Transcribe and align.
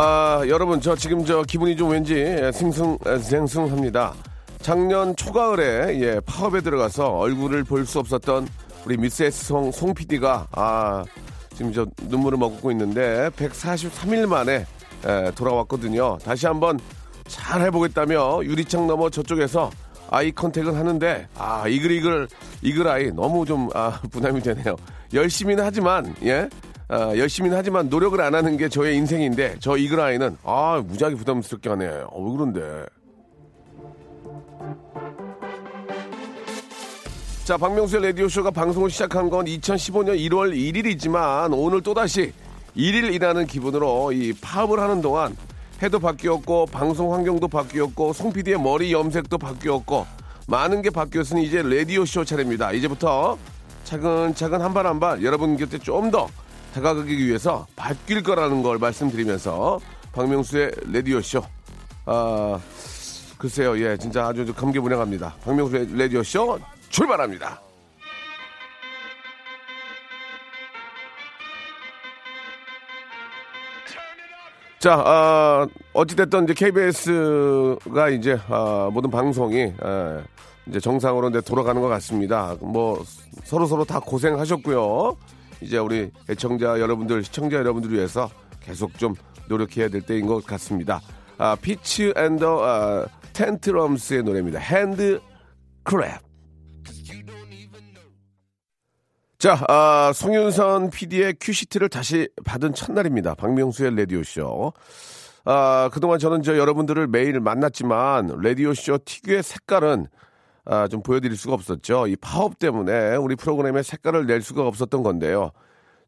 아 0.00 0.44
여러분 0.46 0.80
저 0.80 0.94
지금 0.94 1.24
저 1.24 1.42
기분이 1.42 1.74
좀 1.74 1.90
왠지 1.90 2.24
싱숭 2.52 2.98
생숭합니다 3.20 4.14
작년 4.60 5.16
초가을에 5.16 5.98
예 6.00 6.20
파업에 6.20 6.60
들어가서 6.60 7.18
얼굴을 7.18 7.64
볼 7.64 7.84
수 7.84 7.98
없었던 7.98 8.46
우리 8.86 8.96
미세스 8.96 9.46
송, 9.46 9.72
송 9.72 9.92
PD가 9.92 10.46
아 10.52 11.02
지금 11.52 11.72
저 11.72 11.84
눈물을 12.02 12.38
머금고 12.38 12.70
있는데 12.70 13.28
143일 13.30 14.26
만에 14.28 14.64
에, 15.04 15.30
돌아왔거든요. 15.32 16.18
다시 16.18 16.46
한번 16.46 16.78
잘 17.26 17.60
해보겠다며 17.62 18.44
유리창 18.44 18.86
너머 18.86 19.10
저쪽에서 19.10 19.68
아이 20.10 20.30
컨택을 20.30 20.76
하는데 20.76 21.26
아 21.36 21.66
이글이글 21.66 22.28
이글아이 22.62 23.10
너무 23.10 23.44
좀 23.44 23.68
아, 23.74 24.00
부담이 24.12 24.42
되네요. 24.42 24.76
열심히는 25.12 25.64
하지만 25.64 26.14
예 26.22 26.48
아, 26.88 27.14
열심히는 27.16 27.56
하지만 27.56 27.88
노력을 27.90 28.18
안 28.20 28.34
하는 28.34 28.56
게 28.56 28.68
저의 28.68 28.96
인생인데 28.96 29.56
저 29.60 29.76
이글아이는 29.76 30.38
아 30.42 30.82
무지하게 30.86 31.16
부담스럽게 31.16 31.68
하네. 31.68 31.86
어, 32.10 32.22
왜 32.22 32.32
그런데? 32.32 32.86
자, 37.44 37.56
박명수의 37.56 38.02
라디오쇼가 38.04 38.50
방송을 38.50 38.90
시작한 38.90 39.30
건 39.30 39.46
2015년 39.46 40.18
1월 40.30 40.54
1일이지만 40.54 41.50
오늘 41.54 41.82
또다시 41.82 42.32
1일이라는 42.76 43.46
기분으로 43.46 44.12
이 44.12 44.32
파업을 44.34 44.78
하는 44.78 45.00
동안 45.00 45.36
해도 45.82 45.98
바뀌었고 45.98 46.66
방송 46.66 47.12
환경도 47.14 47.48
바뀌었고 47.48 48.12
송 48.12 48.32
PD의 48.32 48.60
머리 48.60 48.92
염색도 48.92 49.38
바뀌었고 49.38 50.06
많은 50.46 50.82
게 50.82 50.90
바뀌었으니 50.90 51.44
이제 51.44 51.62
라디오쇼 51.62 52.24
차례입니다. 52.24 52.72
이제부터 52.72 53.38
차근차근 53.84 54.60
한 54.60 54.72
발 54.74 54.86
한 54.86 55.00
발 55.00 55.22
여러분 55.22 55.56
곁에 55.56 55.78
좀 55.78 56.10
더 56.10 56.28
다가가기 56.74 57.26
위해서 57.26 57.66
바뀔 57.76 58.22
거라는 58.22 58.62
걸 58.62 58.78
말씀드리면서 58.78 59.80
박명수의 60.12 60.70
라디오쇼 60.92 61.42
아 62.06 62.60
글쎄요 63.38 63.78
예 63.80 63.96
진짜 63.96 64.26
아주 64.26 64.52
감개무량합니다. 64.54 65.34
박명수의 65.44 65.96
라디오쇼 65.96 66.58
출발합니다. 66.90 67.60
자, 74.78 74.94
아, 75.04 75.66
어찌됐든 75.92 76.44
이제 76.44 76.54
KBS가 76.54 78.10
이제, 78.10 78.38
아, 78.48 78.88
모든 78.92 79.10
방송이, 79.10 79.72
아, 79.80 80.22
이제 80.68 80.78
정상으로 80.78 81.30
이제 81.30 81.40
돌아가는 81.40 81.80
것 81.82 81.88
같습니다. 81.88 82.54
뭐, 82.60 83.02
서로 83.42 83.66
서로 83.66 83.84
다 83.84 83.98
고생하셨고요. 83.98 85.16
이제 85.60 85.78
우리 85.78 86.10
애청자 86.28 86.78
여러분들, 86.80 87.24
시청자 87.24 87.56
여러분들 87.56 87.92
위해서 87.92 88.30
계속 88.60 88.96
좀 88.98 89.14
노력해야 89.48 89.88
될 89.88 90.02
때인 90.02 90.26
것 90.26 90.44
같습니다. 90.46 91.00
아, 91.36 91.56
Fitz 91.60 92.12
and 92.16 92.37
the, 92.37 92.64
아, 92.64 93.06
Tantrums의 93.32 94.22
노래입니다. 94.22 94.58
HandClap. 94.58 96.18
자, 99.38 99.64
아, 99.68 100.12
송윤선 100.12 100.90
PD의 100.90 101.36
큐시트를 101.40 101.88
다시 101.88 102.28
받은 102.44 102.74
첫날입니다. 102.74 103.34
박명수의 103.34 103.96
라디오쇼. 103.96 104.72
아, 105.44 105.90
그동안 105.92 106.18
저는 106.18 106.42
저 106.42 106.58
여러분들을 106.58 107.06
매일 107.06 107.38
만났지만, 107.40 108.40
라디오쇼 108.42 108.98
특유의 109.04 109.44
색깔은 109.44 110.08
아, 110.68 110.86
좀 110.86 111.02
보여드릴 111.02 111.36
수가 111.36 111.54
없었죠. 111.54 112.06
이 112.08 112.16
파업 112.16 112.58
때문에 112.58 113.16
우리 113.16 113.36
프로그램의 113.36 113.82
색깔을 113.82 114.26
낼 114.26 114.42
수가 114.42 114.66
없었던 114.66 115.02
건데요. 115.02 115.50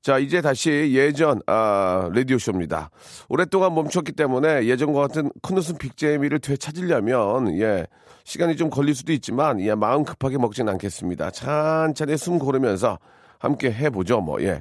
자, 0.02 0.18
이제 0.18 0.42
다시 0.42 0.92
예전, 0.94 1.40
아, 1.46 2.10
라디오쇼입니다. 2.14 2.90
오랫동안 3.28 3.74
멈췄기 3.74 4.12
때문에 4.12 4.66
예전과 4.66 5.00
같은 5.00 5.30
큰 5.42 5.56
웃음 5.56 5.78
빅재미를 5.78 6.40
되찾으려면, 6.40 7.58
예, 7.58 7.86
시간이 8.24 8.56
좀 8.56 8.68
걸릴 8.70 8.94
수도 8.94 9.12
있지만, 9.12 9.60
예, 9.60 9.74
마음 9.74 10.04
급하게 10.04 10.36
먹진 10.36 10.68
않겠습니다. 10.68 11.30
찬찬히 11.30 12.16
숨 12.18 12.38
고르면서 12.38 12.98
함께 13.38 13.72
해보죠, 13.72 14.20
뭐, 14.20 14.42
예. 14.42 14.60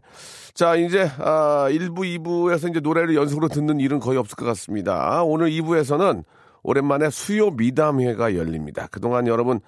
자, 0.53 0.75
이제, 0.75 1.09
아, 1.19 1.67
1부, 1.69 1.99
2부에서 1.99 2.69
이제 2.69 2.79
노래를 2.79 3.15
연속으로 3.15 3.49
듣는 3.49 3.81
일은 3.81 3.99
거의 3.99 4.17
없을 4.17 4.35
것 4.37 4.45
같습니다. 4.45 5.23
오늘 5.23 5.49
2부에서는 5.51 6.23
오랜만에 6.63 7.09
수요 7.09 7.51
미담회가 7.51 8.35
열립니다. 8.35 8.87
그동안 8.91 9.27
여러분 9.27 9.59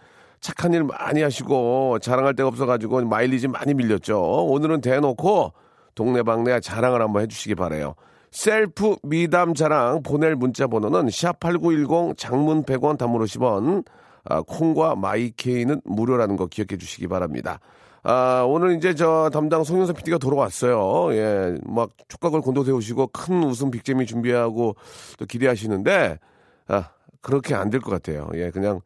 착한 0.42 0.74
일 0.74 0.84
많이 0.84 1.22
하시고 1.22 2.00
자랑할 2.00 2.36
데가 2.36 2.50
없어가지고 2.50 3.06
마일리지 3.06 3.48
많이 3.48 3.74
밀렸죠. 3.74 4.20
오늘은 4.48 4.82
대놓고 4.82 5.54
동네방네 5.96 6.60
자랑을 6.62 7.02
한번 7.02 7.22
해주시기 7.24 7.56
바래요. 7.56 7.96
셀프 8.32 8.96
미담 9.04 9.54
자랑 9.54 10.04
보낼 10.04 10.36
문자 10.36 10.66
번호는 10.68 11.08
샵8910 11.08 12.18
장문 12.18 12.64
100원 12.64 12.98
단문 12.98 13.22
50원 13.24 13.86
아, 14.24 14.42
콩과 14.42 14.96
마이케이는 14.96 15.82
무료라는 15.84 16.38
거 16.38 16.48
기억해 16.48 16.78
주시기 16.78 17.08
바랍니다. 17.08 17.60
아, 18.04 18.44
오늘 18.48 18.76
이제 18.78 18.96
저 18.96 19.30
담당 19.32 19.64
송윤선 19.64 19.96
PD가 19.96 20.18
돌아왔어요. 20.18 21.14
예, 21.16 21.56
막 21.66 21.92
촉각을 22.08 22.42
곤두세우시고 22.42 23.08
큰 23.08 23.44
웃음 23.44 23.70
빅잼이 23.70 24.06
준비하고 24.08 24.76
또 25.20 25.26
기대하시는데, 25.26 26.20
아, 26.68 26.90
그렇게 27.22 27.54
안 27.54 27.70
될 27.70 27.80
것 27.82 27.92
같아요. 27.92 28.30
예, 28.36 28.50
그냥, 28.50 28.82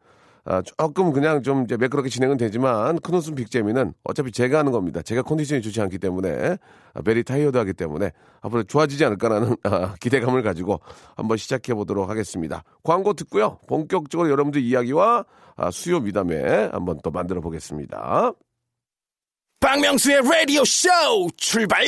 아, 0.48 0.62
조금 0.62 1.12
그냥 1.12 1.42
좀 1.42 1.64
이제 1.64 1.76
매끄럽게 1.76 2.08
진행은 2.08 2.36
되지만 2.36 3.00
큰 3.00 3.14
웃음 3.14 3.34
빅잼이는 3.34 3.92
어차피 4.04 4.30
제가 4.30 4.60
하는 4.60 4.70
겁니다. 4.70 5.02
제가 5.02 5.22
컨디션이 5.22 5.60
좋지 5.60 5.80
않기 5.80 5.98
때문에 5.98 6.56
아, 6.94 7.02
very 7.02 7.24
tired 7.24 7.56
하기 7.58 7.72
때문에 7.72 8.12
앞으로 8.42 8.62
좋아지지 8.62 9.04
않을까라는 9.04 9.56
아, 9.64 9.94
기대감을 10.00 10.42
가지고 10.42 10.80
한번 11.16 11.36
시작해 11.36 11.74
보도록 11.74 12.08
하겠습니다. 12.08 12.62
광고 12.84 13.12
듣고요. 13.12 13.58
본격적으로 13.66 14.30
여러분들 14.30 14.62
이야기와 14.62 15.24
아, 15.56 15.70
수요 15.72 15.98
미담에 15.98 16.68
한번 16.72 17.00
또 17.02 17.10
만들어 17.10 17.40
보겠습니다. 17.40 18.32
박명수의 19.58 20.22
라디오 20.22 20.64
쇼 20.64 20.88
출발! 21.36 21.84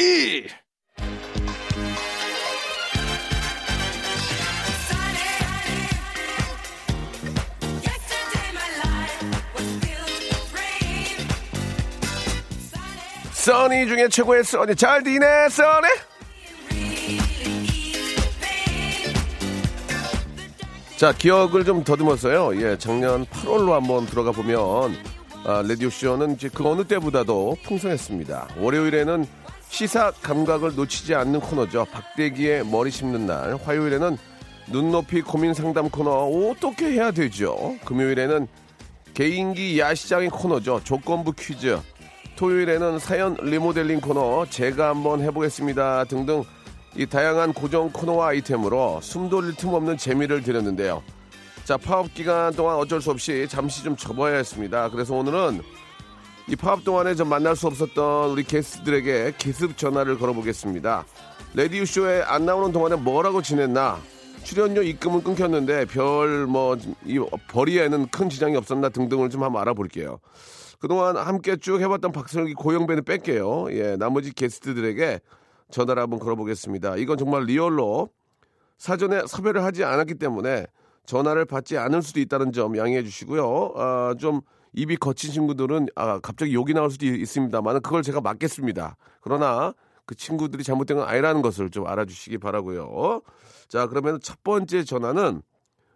써니 13.49 13.87
중에 13.87 14.09
최고의 14.09 14.45
써니. 14.45 14.77
잘 14.77 15.03
지내 15.03 15.49
써니. 15.49 15.87
자 20.99 21.15
기억을 21.15 21.65
좀 21.65 21.83
더듬었어요. 21.83 22.61
예 22.61 22.77
작년 22.77 23.25
8월로 23.25 23.71
한번 23.71 24.05
들어가 24.05 24.33
보면 24.33 24.95
아, 25.47 25.63
라디오쇼는 25.67 26.35
이제 26.35 26.51
그 26.53 26.69
어느 26.69 26.85
때보다도 26.85 27.57
풍성했습니다. 27.63 28.49
월요일에는 28.59 29.27
시사 29.71 30.11
감각을 30.21 30.75
놓치지 30.75 31.15
않는 31.15 31.41
코너죠. 31.41 31.87
박대기의 31.87 32.67
머리 32.67 32.91
심는 32.91 33.25
날. 33.25 33.57
화요일에는 33.65 34.19
눈높이 34.67 35.23
고민 35.23 35.55
상담 35.55 35.89
코너. 35.89 36.11
어떻게 36.11 36.91
해야 36.91 37.13
되죠? 37.13 37.77
금요일에는 37.87 38.47
개인기 39.15 39.81
야시장의 39.81 40.29
코너죠. 40.29 40.83
조건부 40.85 41.33
퀴즈 41.33 41.79
토요일에는 42.39 43.01
사연 43.01 43.37
리모델링 43.43 44.01
코너 44.01 44.47
제가 44.49 44.91
한번 44.91 45.21
해보겠습니다 45.23 46.05
등등 46.05 46.45
이 46.97 47.05
다양한 47.05 47.53
고정 47.53 47.91
코너와 47.91 48.29
아이템으로 48.29 49.01
숨 49.03 49.29
돌릴 49.29 49.57
틈 49.57 49.71
없는 49.75 49.97
재미를 49.97 50.41
드렸는데요. 50.45 51.03
자 51.65 51.77
파업 51.77 52.15
기간 52.15 52.55
동안 52.55 52.77
어쩔 52.77 53.03
수 53.03 53.11
없이 53.11 53.47
잠시 53.51 53.83
좀 53.83 53.97
접어야 53.97 54.37
했습니다. 54.37 54.89
그래서 54.91 55.15
오늘은 55.17 55.63
이 56.47 56.55
파업 56.55 56.85
동안에 56.85 57.17
좀 57.17 57.29
만날 57.29 57.57
수 57.57 57.67
없었던 57.67 58.31
우리 58.31 58.45
게스트들에게 58.45 59.35
기습 59.37 59.77
전화를 59.77 60.17
걸어보겠습니다. 60.17 61.05
레디오 61.55 61.85
쇼에 61.85 62.23
안 62.23 62.47
나오는 62.47 62.71
동안에 62.71 62.95
뭐라고 62.95 63.43
지냈나? 63.43 63.99
출연료 64.45 64.83
입금은 64.83 65.25
끊겼는데 65.25 65.87
별 65.87 66.47
뭐 66.47 66.79
이 67.05 67.19
벌이에는 67.49 68.07
큰 68.13 68.31
지장이 68.31 68.57
없었나 68.57 68.91
등등을 68.91 69.29
좀 69.29 69.43
한번 69.43 69.61
알아볼게요. 69.61 70.21
그동안 70.79 71.17
함께 71.17 71.57
쭉 71.57 71.81
해봤던 71.81 72.13
박슬기 72.13 72.55
고영배는 72.55 73.05
뺄게요. 73.05 73.67
예, 73.73 73.97
나머지 73.97 74.33
게스트들에게 74.33 75.21
전화를 75.71 76.03
한번 76.03 76.19
걸어보겠습니다. 76.19 76.97
이건 76.97 77.19
정말 77.19 77.45
리얼로 77.45 78.11
사전에 78.79 79.23
섭외를 79.27 79.65
하지 79.65 79.85
않았기 79.85 80.15
때문에 80.15 80.67
전화를 81.05 81.47
받지 81.47 81.77
않을 81.77 82.03
수도 82.03 82.21
있다는 82.21 82.53
점 82.53 82.77
양해해 82.77 83.03
주시고요. 83.03 83.73
아, 83.77 84.15
좀 84.19 84.41
입이 84.73 84.97
거친 84.97 85.33
친구들은 85.33 85.89
아, 85.97 86.21
갑자기 86.21 86.55
욕이 86.55 86.75
나올 86.75 86.91
수도 86.91 87.07
있습니다만 87.07 87.81
그걸 87.83 88.03
제가 88.03 88.21
막겠습니다. 88.21 88.97
그러나 89.21 89.75
그 90.07 90.15
친구들이 90.15 90.63
잘못된 90.63 90.99
건 90.99 91.09
아니라는 91.09 91.43
것을 91.43 91.71
좀 91.71 91.87
알아주시기 91.87 92.39
바라고요. 92.39 93.21
자, 93.69 93.87
그러면 93.89 94.21
첫 94.23 94.43
번째 94.45 94.85
전화는 94.85 95.43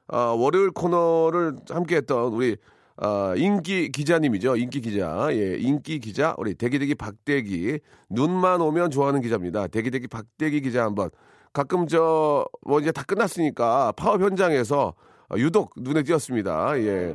아, 0.08 0.18
월요일 0.36 0.70
코너를 0.70 1.56
함께했던 1.70 2.32
우리 2.32 2.56
아, 2.96 3.34
인기 3.36 3.90
기자님이죠. 3.90 4.56
인기 4.56 4.80
기자. 4.80 5.28
예, 5.30 5.56
인기 5.56 5.98
기자. 5.98 6.34
우리 6.38 6.54
대기대기 6.54 6.94
박대기. 6.94 7.78
눈만 8.10 8.60
오면 8.60 8.90
좋아하는 8.90 9.20
기자입니다. 9.20 9.68
대기대기 9.68 10.08
박대기 10.08 10.60
기자 10.60 10.84
한번. 10.84 11.10
가끔 11.52 11.86
저, 11.86 12.46
뭐 12.66 12.80
이제 12.80 12.92
다 12.92 13.02
끝났으니까 13.02 13.92
파업 13.92 14.22
현장에서 14.22 14.94
유독 15.36 15.72
눈에 15.76 16.02
띄었습니다. 16.02 16.78
예. 16.80 17.14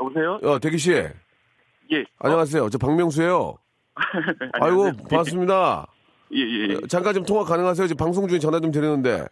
여보세요? 0.00 0.38
어, 0.42 0.58
대기 0.58 0.78
씨. 0.78 0.92
예. 0.92 2.04
안녕하세요. 2.18 2.68
저 2.70 2.78
박명수예요. 2.78 3.54
아이고. 4.60 4.92
반갑습니다. 5.08 5.86
예, 6.34 6.38
예, 6.38 6.68
예. 6.70 6.86
잠깐 6.88 7.14
좀 7.14 7.24
통화 7.24 7.44
가능하세요? 7.44 7.86
지금 7.86 7.96
방송 8.04 8.26
중에 8.28 8.38
전화 8.38 8.60
좀 8.60 8.70
드리는데. 8.70 9.24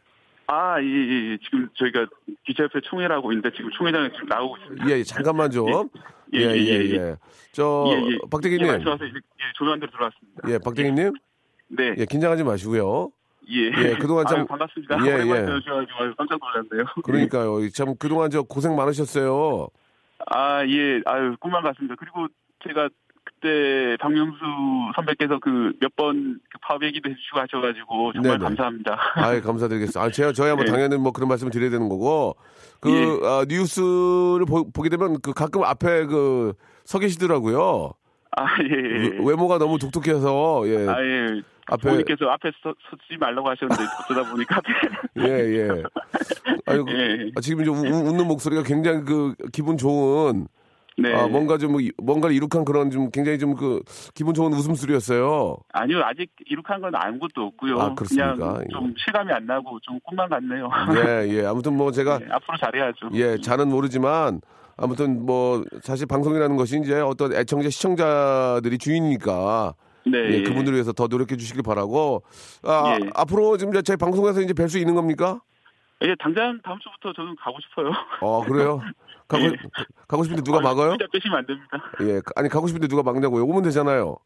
아, 0.52 0.76
예, 0.82 0.84
예, 0.86 1.30
예. 1.32 1.38
지금 1.42 1.66
저희가 1.74 2.06
기자협회 2.44 2.80
총회라고 2.82 3.32
있는데 3.32 3.50
지금 3.56 3.70
총회장에 3.70 4.10
지금 4.12 4.26
나오고 4.28 4.56
있습니다. 4.58 4.90
예, 4.90 4.98
예, 4.98 5.02
잠깐만 5.02 5.50
좀. 5.50 5.88
예, 6.34 6.40
예, 6.40 6.56
예, 6.56 6.90
예. 6.96 7.16
저, 7.52 7.86
예, 7.88 8.12
예. 8.12 8.18
박대기님. 8.30 8.66
예, 8.66 8.72
말씀하세요. 8.72 9.08
예, 9.08 9.52
조용한 9.56 9.80
데로 9.80 9.90
들어왔습니다. 9.92 10.48
예, 10.50 10.58
박대기님. 10.62 11.12
네. 11.68 11.94
예, 11.96 12.04
긴장하지 12.04 12.44
마시고요. 12.44 13.10
예. 13.50 13.66
예, 13.90 13.94
그동안 13.96 14.26
참- 14.26 14.40
아유, 14.40 14.46
반갑습니다. 14.46 14.98
예, 15.06 15.10
예. 15.10 15.32
아유, 15.32 16.14
깜짝 16.18 16.38
놀랐네요. 16.38 16.84
그러니까요. 17.02 17.68
참 17.70 17.94
그동안 17.98 18.30
저 18.30 18.42
고생 18.42 18.76
많으셨어요. 18.76 19.68
아, 20.26 20.64
예. 20.66 21.00
아유, 21.06 21.34
꿈만 21.40 21.62
같습니다. 21.62 21.94
그리고 21.98 22.26
제가 22.66 22.88
그때 23.42 23.96
박명수 24.00 24.38
선배께서 24.94 25.38
그 25.40 25.72
몇 25.80 25.92
번 25.96 26.38
파업 26.62 26.82
얘기도 26.84 27.10
해주시고 27.10 27.40
하셔가지고 27.40 28.12
정말 28.14 28.38
네네. 28.38 28.44
감사합니다. 28.44 28.98
아이, 29.16 29.40
감사드리겠습니다. 29.40 30.00
아, 30.00 30.10
제가, 30.10 30.32
저야 30.32 30.54
뭐 30.54 30.64
예. 30.66 30.70
당연히 30.70 30.96
뭐 30.96 31.12
그런 31.12 31.28
말씀을 31.28 31.50
드려야 31.52 31.68
되는 31.70 31.88
거고, 31.88 32.36
그, 32.80 32.90
예. 32.90 33.26
아, 33.26 33.44
뉴스를 33.48 34.46
보, 34.46 34.64
게 34.82 34.88
되면 34.88 35.20
그 35.20 35.32
가끔 35.32 35.64
앞에 35.64 36.06
그 36.06 36.54
서 36.84 36.98
계시더라고요. 36.98 37.92
아, 38.36 38.44
예, 38.62 38.68
예. 38.68 39.08
외- 39.18 39.18
외모가 39.30 39.58
너무 39.58 39.78
독특해서, 39.78 40.62
예. 40.66 40.88
아, 40.88 41.00
예. 41.04 41.42
앞에- 41.66 41.80
부모님께서 41.82 42.24
앞에 42.26 42.50
서, 42.62 42.74
서지 42.90 43.18
말라고 43.20 43.48
하셨는데 43.50 43.82
어쩌다 44.04 44.28
보니까 44.30 44.60
예, 45.18 45.22
예. 45.68 45.68
아유, 46.66 46.84
예. 46.90 47.30
아, 47.36 47.40
지금 47.40 47.62
이제 47.62 47.70
우- 47.70 47.74
우- 47.86 48.08
웃는 48.08 48.26
목소리가 48.26 48.62
굉장히 48.64 49.04
그 49.04 49.34
기분 49.52 49.76
좋은, 49.76 50.48
네. 51.02 51.14
아, 51.14 51.26
뭔가 51.26 51.58
좀, 51.58 51.80
이- 51.80 51.90
뭔가를 52.00 52.34
이룩한 52.36 52.64
그런 52.64 52.90
좀 52.90 53.10
굉장히 53.10 53.38
좀 53.38 53.54
그 53.56 53.82
기분 54.14 54.34
좋은 54.34 54.52
웃음소리였어요. 54.52 55.56
아니요, 55.72 56.00
아직 56.04 56.30
이룩한 56.46 56.80
건 56.80 56.94
아무것도 56.94 57.42
없고요. 57.42 57.78
아, 57.80 57.94
그렇습니까? 57.94 58.34
그냥 58.34 58.64
좀 58.70 58.94
실감이 58.96 59.32
안 59.32 59.44
나고 59.46 59.78
좀 59.80 59.98
꿈만 60.04 60.28
같네요. 60.30 60.68
예, 60.96 61.28
예. 61.28 61.44
아무튼 61.46 61.76
뭐 61.76 61.90
제가 61.92 62.18
네, 62.18 62.26
앞으로 62.30 62.56
잘해야죠. 62.58 63.10
예, 63.14 63.38
잘은 63.40 63.68
모르지만 63.68 64.40
아무튼 64.76 65.26
뭐 65.26 65.62
사실 65.82 66.06
방송이라는 66.06 66.56
것이 66.56 66.80
이제 66.82 66.98
어떤 67.00 67.32
애청자 67.34 67.68
시청자들이 67.68 68.78
주인이니까 68.78 69.74
네. 70.06 70.18
예, 70.18 70.30
예. 70.38 70.42
그분들을 70.42 70.74
위해서 70.74 70.92
더 70.92 71.06
노력해 71.06 71.36
주시길 71.36 71.62
바라고 71.62 72.22
아, 72.64 72.96
예. 73.00 73.10
앞으로 73.14 73.56
지금 73.58 73.72
저희 73.82 73.96
방송에서 73.96 74.40
이제 74.40 74.52
뵐 74.54 74.68
수 74.68 74.78
있는 74.78 74.94
겁니까? 74.94 75.40
예, 76.04 76.14
당장 76.18 76.58
다음 76.64 76.78
주부터 76.80 77.12
저는 77.12 77.36
가고 77.36 77.58
싶어요. 77.60 77.92
어 78.22 78.42
그래요? 78.44 78.80
가고 79.32 79.44
예. 79.46 79.56
가고 80.06 80.24
싶은데 80.24 80.42
누가 80.42 80.60
막아요? 80.60 80.90
진짜 80.90 81.06
빼시면 81.12 81.38
안 81.38 81.46
됩니다. 81.46 81.68
예, 82.02 82.20
아니 82.36 82.48
가고 82.48 82.66
싶은데 82.66 82.86
누가 82.86 83.02
막냐고요? 83.02 83.44
오면 83.44 83.62
되잖아요. 83.64 84.16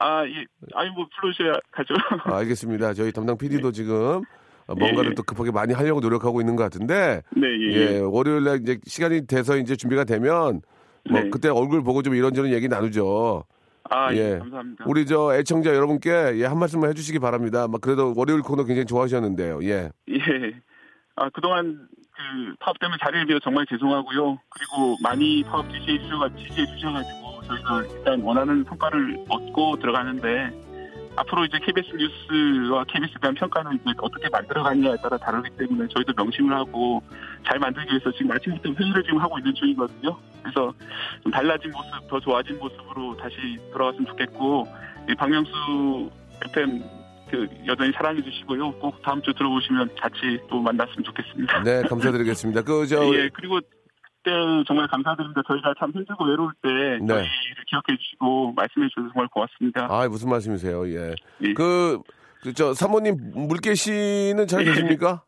아, 0.00 0.24
예. 0.26 0.44
아니 0.74 0.90
뭐 0.90 1.06
불러주셔야 1.20 1.54
가죠. 1.70 1.94
아, 2.24 2.38
알겠습니다. 2.38 2.94
저희 2.94 3.12
담당 3.12 3.38
PD도 3.38 3.72
지금 3.72 4.22
어, 4.66 4.74
뭔가를 4.74 5.10
예. 5.10 5.14
또 5.14 5.22
급하게 5.22 5.50
많이 5.52 5.72
하려고 5.72 6.00
노력하고 6.00 6.40
있는 6.40 6.56
것 6.56 6.64
같은데 6.64 7.22
네, 7.30 7.46
예. 7.46 7.72
예, 7.72 7.98
월요일 8.00 8.44
날 8.44 8.60
이제 8.60 8.78
시간이 8.84 9.26
돼서 9.26 9.56
이제 9.56 9.76
준비가 9.76 10.04
되면 10.04 10.60
뭐 11.08 11.20
네. 11.20 11.30
그때 11.30 11.48
얼굴 11.48 11.82
보고 11.82 12.02
좀 12.02 12.14
이런저런 12.14 12.52
얘기 12.52 12.68
나누죠. 12.68 13.44
아, 13.90 14.12
예. 14.12 14.34
예. 14.34 14.38
감사합니다. 14.38 14.84
우리 14.86 15.06
저 15.06 15.34
애청자 15.34 15.74
여러분께 15.74 16.10
예, 16.34 16.44
한 16.44 16.58
말씀만 16.58 16.90
해주시기 16.90 17.20
바랍니다. 17.20 17.68
막 17.68 17.80
그래도 17.80 18.12
월요일 18.16 18.42
코너 18.42 18.64
굉장히 18.64 18.86
좋아하셨는데요. 18.86 19.60
예. 19.62 19.90
예. 20.10 20.20
아, 21.16 21.30
그동안 21.30 21.88
그 22.18 22.56
파업 22.58 22.78
때문에 22.80 22.98
자리를 23.00 23.26
비워 23.26 23.38
정말 23.38 23.64
죄송하고요. 23.66 24.38
그리고 24.50 24.96
많이 25.02 25.44
파업 25.44 25.70
지지해 25.70 25.98
주셔가 26.00 26.28
지지해 26.30 26.66
주셔가지고 26.66 27.42
저희가 27.42 27.82
일단 27.84 28.20
원하는 28.22 28.64
성과를 28.64 29.24
얻고 29.28 29.76
들어가는데 29.76 30.50
앞으로 31.14 31.44
이제 31.44 31.58
KBS 31.60 31.94
뉴스와 31.94 32.84
KBS에 32.84 33.18
대한 33.20 33.34
평가는 33.34 33.72
이제 33.74 33.92
어떻게 33.98 34.28
만들어가느냐에 34.30 34.96
따라 34.96 35.16
다르기 35.16 35.50
때문에 35.56 35.86
저희도 35.88 36.12
명심을 36.16 36.54
하고 36.56 37.02
잘 37.46 37.60
만들기 37.60 37.90
위해서 37.90 38.10
지금 38.12 38.32
아침부터 38.32 38.70
회의를 38.70 39.02
지금 39.04 39.18
하고 39.18 39.38
있는 39.38 39.54
중이거든요. 39.54 40.16
그래서 40.42 40.74
좀 41.22 41.30
달라진 41.30 41.70
모습, 41.70 42.08
더 42.08 42.18
좋아진 42.18 42.58
모습으로 42.58 43.16
다시 43.16 43.36
돌아왔으면 43.72 44.06
좋겠고 44.06 44.66
이 45.08 45.14
박명수 45.14 46.10
FM 46.46 46.97
그 47.30 47.48
여전히 47.66 47.92
사랑해 47.92 48.22
주시고요. 48.22 48.72
꼭 48.78 49.00
다음 49.02 49.20
주 49.22 49.32
들어보시면 49.34 49.94
같이 50.00 50.38
또 50.48 50.60
만났으면 50.60 51.04
좋겠습니다. 51.04 51.62
네, 51.62 51.82
감사드리겠습니다. 51.82 52.62
그, 52.62 52.86
저, 52.86 52.96
예, 53.14 53.28
그리고 53.32 53.60
그때 54.02 54.30
정말 54.66 54.88
감사드립니다. 54.88 55.42
저희가 55.46 55.74
참 55.78 55.90
힘들고 55.92 56.24
외로울 56.24 56.52
때 56.62 56.68
네. 57.00 57.06
저희를 57.06 57.64
기억해 57.68 57.98
주시고 57.98 58.52
말씀해 58.52 58.88
주셔서 58.88 59.12
정말 59.12 59.28
고맙습니다. 59.28 59.86
아, 59.90 60.08
무슨 60.08 60.30
말씀이세요? 60.30 60.88
예. 60.88 61.14
예. 61.42 61.54
그, 61.54 62.00
그, 62.42 62.52
저, 62.52 62.74
사모님, 62.74 63.32
물개 63.34 63.74
씨는 63.74 64.46
잘 64.46 64.64
계십니까? 64.64 65.22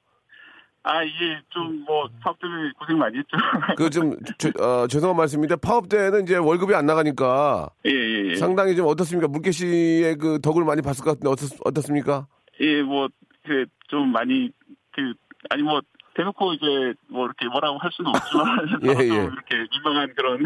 아, 0.83 1.03
이게 1.03 1.39
좀뭐 1.51 2.09
사업 2.23 2.39
때문에 2.41 2.73
고생 2.79 2.99
많이 2.99 3.19
했죠. 3.19 3.37
그 3.77 3.91
좀, 3.91 4.17
죄- 4.39 4.53
어, 4.59 4.87
죄송한 4.87 5.15
말씀인데, 5.17 5.57
파업 5.57 5.89
때는 5.89 6.23
이제 6.23 6.37
월급이 6.37 6.75
안 6.75 6.87
나가니까 6.87 7.69
예, 7.87 7.91
예, 7.91 8.31
예. 8.31 8.37
상당히 8.37 8.75
좀 8.75 8.87
어떻습니까? 8.87 9.29
물개 9.29 9.51
씨의 9.51 10.17
그 10.17 10.41
덕을 10.41 10.65
많이 10.65 10.81
봤을 10.81 11.05
것 11.05 11.11
같은데, 11.11 11.29
어떻, 11.29 11.55
어떻습니까? 11.67 12.27
예, 12.61 12.83
뭐, 12.83 13.09
그, 13.45 13.67
좀 13.89 14.11
많이, 14.11 14.51
그, 14.93 15.13
아니 15.51 15.63
뭐, 15.63 15.81
대놓고 16.15 16.55
이제 16.55 16.95
뭐 17.09 17.27
이렇게 17.27 17.47
뭐라고 17.47 17.79
할 17.79 17.91
수는 17.93 18.11
없지만, 18.15 18.81
예, 18.85 18.95
좀 18.95 19.01
예. 19.01 19.05
이렇게 19.07 19.67
민망한 19.73 20.13
그런. 20.17 20.45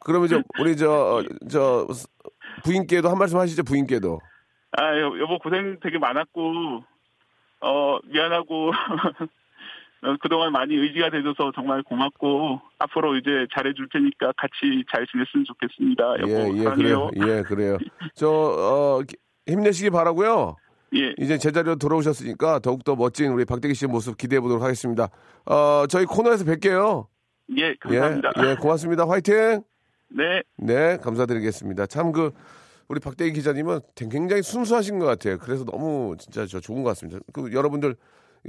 그러면 0.00 0.28
저, 0.28 0.42
우리 0.58 0.76
저, 0.76 0.90
어, 0.90 1.22
저, 1.48 1.86
부인께도 2.64 3.08
한 3.08 3.16
말씀 3.16 3.38
하시죠, 3.38 3.62
부인께도. 3.62 4.20
아, 4.72 4.98
여, 4.98 5.18
여보 5.20 5.38
고생 5.38 5.78
되게 5.80 5.98
많았고, 5.98 6.82
어, 7.60 7.98
미안하고, 8.06 8.70
어, 8.70 8.72
그동안 10.22 10.52
많이 10.52 10.74
의지가 10.74 11.10
돼줘서 11.10 11.50
정말 11.54 11.82
고맙고, 11.82 12.60
앞으로 12.78 13.16
이제 13.16 13.46
잘해줄 13.54 13.88
테니까 13.92 14.32
같이 14.36 14.84
잘 14.92 15.06
지냈으면 15.06 15.44
좋겠습니다. 15.46 16.14
예, 16.26 16.58
예, 16.58 16.62
사랑해요. 16.64 16.74
그래요. 16.74 17.10
예, 17.16 17.42
그래요. 17.42 17.78
저, 18.14 18.28
어, 18.28 19.02
기- 19.02 19.16
힘내시기 19.46 19.90
바라고요 19.90 20.56
예, 20.94 21.12
이제 21.18 21.36
제자리로 21.38 21.76
돌아오셨으니까 21.76 22.60
더욱더 22.60 22.94
멋진 22.96 23.30
우리 23.32 23.44
박대기 23.44 23.74
씨의 23.74 23.88
모습 23.90 24.16
기대해 24.16 24.40
보도록 24.40 24.62
하겠습니다. 24.62 25.08
어, 25.46 25.84
저희 25.88 26.04
코너에서 26.04 26.44
뵐게요. 26.44 27.06
예, 27.58 27.62
예, 27.68 27.74
감사합니다. 27.80 28.30
예, 28.44 28.54
고맙습니다. 28.54 29.06
화이팅! 29.08 29.62
네, 30.10 30.42
네, 30.56 30.96
감사드리겠습니다. 30.98 31.86
참 31.86 32.12
그, 32.12 32.30
우리 32.88 33.00
박대기 33.00 33.32
기자님은 33.32 33.80
굉장히 33.96 34.42
순수하신 34.42 34.98
것 34.98 35.04
같아요. 35.06 35.36
그래서 35.38 35.64
너무 35.64 36.14
진짜 36.18 36.46
저 36.46 36.60
좋은 36.60 36.82
것 36.82 36.90
같습니다. 36.90 37.20
그 37.34 37.52
여러분들 37.52 37.96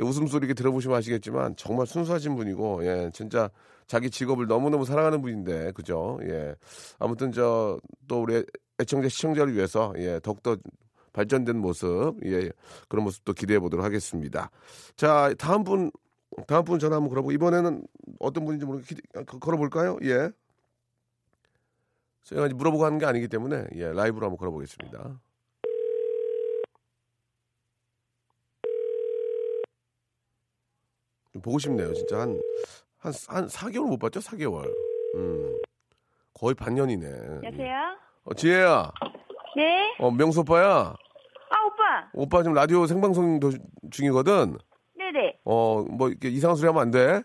웃음소리 0.01 0.45
이렇게 0.45 0.53
들어보시면 0.53 0.97
아시겠지만 0.97 1.55
정말 1.55 1.87
순수하신 1.87 2.35
분이고, 2.35 2.85
예, 2.85 3.09
진짜 3.13 3.49
자기 3.87 4.09
직업을 4.09 4.47
너무너무 4.47 4.85
사랑하는 4.85 5.21
분인데, 5.21 5.71
그죠? 5.71 6.19
예. 6.23 6.55
아무튼 6.99 7.31
저, 7.31 7.79
또 8.07 8.21
우리 8.21 8.43
애청자, 8.79 9.09
시청자를 9.09 9.55
위해서, 9.55 9.93
예, 9.97 10.19
더욱더 10.21 10.57
발전된 11.13 11.57
모습, 11.57 12.15
예, 12.25 12.49
그런 12.87 13.03
모습도 13.03 13.33
기대해 13.33 13.59
보도록 13.59 13.83
하겠습니다. 13.85 14.51
자, 14.95 15.33
다음 15.37 15.63
분, 15.63 15.91
다음 16.47 16.63
분 16.63 16.79
전화 16.79 16.97
한번 16.97 17.09
걸어보고, 17.09 17.31
이번에는 17.31 17.83
어떤 18.19 18.45
분인지 18.45 18.65
모르겠, 18.65 18.85
기- 18.87 19.23
걸어볼까요? 19.39 19.97
예. 20.03 20.29
제가 22.23 22.47
물어보고 22.49 22.85
하는 22.85 22.99
게 22.99 23.05
아니기 23.07 23.27
때문에 23.27 23.65
예, 23.75 23.91
라이브로 23.91 24.27
한번 24.27 24.37
걸어보겠습니다. 24.37 25.19
보고 31.41 31.59
싶네요. 31.59 31.93
진짜 31.93 32.19
한, 32.19 32.41
한, 32.97 33.13
한 33.27 33.47
4개월 33.47 33.87
못 33.87 33.97
봤죠? 33.99 34.19
4개월. 34.19 34.65
음. 35.15 35.57
거의 36.33 36.55
반년이네. 36.55 37.07
여보세요? 37.43 37.75
어, 38.23 38.33
지혜야. 38.33 38.91
네? 39.55 39.95
어, 39.99 40.09
명수 40.11 40.41
오빠야. 40.41 40.67
아, 41.51 41.63
오빠 41.65 42.09
오빠. 42.13 42.43
지금 42.43 42.53
라디오 42.53 42.85
생방송 42.85 43.39
도- 43.39 43.51
중이거든. 43.91 44.57
네네. 44.97 45.39
어, 45.45 45.83
뭐 45.89 46.09
이렇게 46.09 46.29
이상한 46.29 46.55
소리 46.55 46.67
하면 46.67 46.81
안 46.81 46.91
돼. 46.91 47.21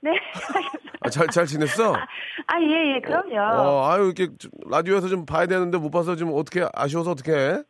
네. 0.00 0.10
아, 1.02 1.10
잘, 1.10 1.26
잘 1.28 1.46
지냈어? 1.46 1.92
아, 1.94 2.60
예, 2.60 2.94
예, 2.96 3.00
그럼요. 3.00 3.36
어, 3.38 3.88
아유, 3.90 4.06
이렇게 4.06 4.28
좀 4.38 4.50
라디오에서 4.68 5.08
좀 5.08 5.26
봐야 5.26 5.46
되는데 5.46 5.78
못 5.78 5.90
봐서 5.90 6.16
좀 6.16 6.32
어떻게 6.34 6.66
아쉬워서 6.74 7.10
어떻게 7.12 7.32
해? 7.32 7.62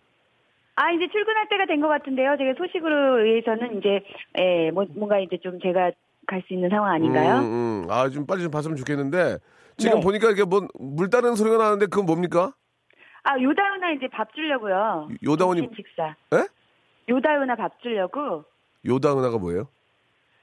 아, 0.77 0.91
이제 0.93 1.09
출근할 1.11 1.49
때가 1.49 1.67
된 1.67 1.81
것 1.81 1.89
같은데요. 1.89 2.37
제가 2.39 2.55
소식으로 2.59 3.25
의해서는 3.25 3.79
이제, 3.79 4.01
예, 4.39 4.71
뭐, 4.71 4.85
뭔가 4.95 5.19
이제 5.19 5.39
좀 5.43 5.59
제가 5.61 5.91
갈 6.27 6.43
수 6.47 6.53
있는 6.55 6.69
상황 6.71 6.93
아닌가요? 6.93 7.39
음, 7.39 7.85
음. 7.85 7.91
아, 7.91 8.09
좀 8.11 8.27
빨리 8.27 8.43
좀 8.43 8.51
봤으면 8.51 8.77
좋겠는데. 8.77 9.39
지금 9.79 9.99
네. 9.99 10.05
보니까 10.05 10.31
이게 10.31 10.45
뭐, 10.45 10.67
물 10.79 11.09
따르는 11.11 11.35
소리가 11.37 11.57
나는데 11.59 11.87
그건 11.87 12.07
뭡니까? 12.07 12.53
아, 13.23 13.39
요다은아 13.41 13.93
이제 13.93 14.09
밥 14.09 14.33
주려고요. 14.35 15.09
요다은이- 15.25 15.75
식사. 15.77 16.15
에? 16.35 16.47
요다은아 17.09 17.55
밥 17.57 17.81
주려고. 17.81 18.45
요다 18.87 19.13
은하가 19.19 19.39
뭐예요? 19.39 19.69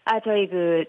아, 0.05 0.19
저희 0.21 0.47
그, 0.49 0.83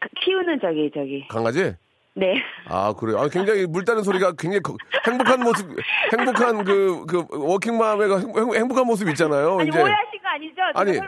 그 0.00 0.08
키우는 0.20 0.60
저기, 0.60 0.90
저기. 0.94 1.26
강아지? 1.28 1.74
네. 2.14 2.42
아, 2.66 2.92
그래요. 2.92 3.18
아, 3.20 3.28
굉장히 3.28 3.66
물 3.66 3.84
따르는 3.84 4.02
소리가 4.02 4.32
굉장히 4.32 4.60
거- 4.60 4.76
행복한 5.06 5.40
모습, 5.40 5.68
행복한 6.16 6.64
그, 6.64 7.04
그, 7.06 7.24
워킹맘의 7.30 8.08
그 8.08 8.18
행- 8.18 8.54
행복한 8.54 8.84
모습 8.86 9.08
있잖아요. 9.10 9.58
아니, 9.60 9.68
이제. 9.68 9.80
오해하신 9.80 10.22
거 10.22 10.28
아니죠? 10.28 10.62
아니, 10.74 11.00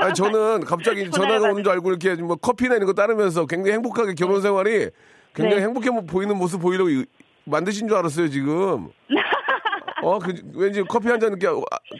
아니, 0.00 0.14
저는 0.14 0.60
갑자기 0.64 1.10
전화가 1.10 1.48
오는 1.50 1.64
줄 1.64 1.72
알고 1.72 1.88
이렇게 1.90 2.14
뭐 2.16 2.36
커피나 2.36 2.74
이런 2.76 2.86
거 2.86 2.92
따르면서 2.92 3.46
굉장히 3.46 3.72
행복하게 3.76 4.14
결혼 4.14 4.42
생활이 4.42 4.90
굉장히 5.34 5.56
네. 5.56 5.62
행복해 5.62 5.90
보이는 6.06 6.36
모습 6.36 6.60
보이려고 6.60 6.90
이- 6.90 7.06
만드신 7.46 7.88
줄 7.88 7.96
알았어요, 7.96 8.28
지금. 8.28 8.90
어, 10.02 10.18
그, 10.18 10.34
왠지 10.54 10.82
커피 10.84 11.08
한 11.08 11.18
잔 11.20 11.30
이렇게 11.38 11.46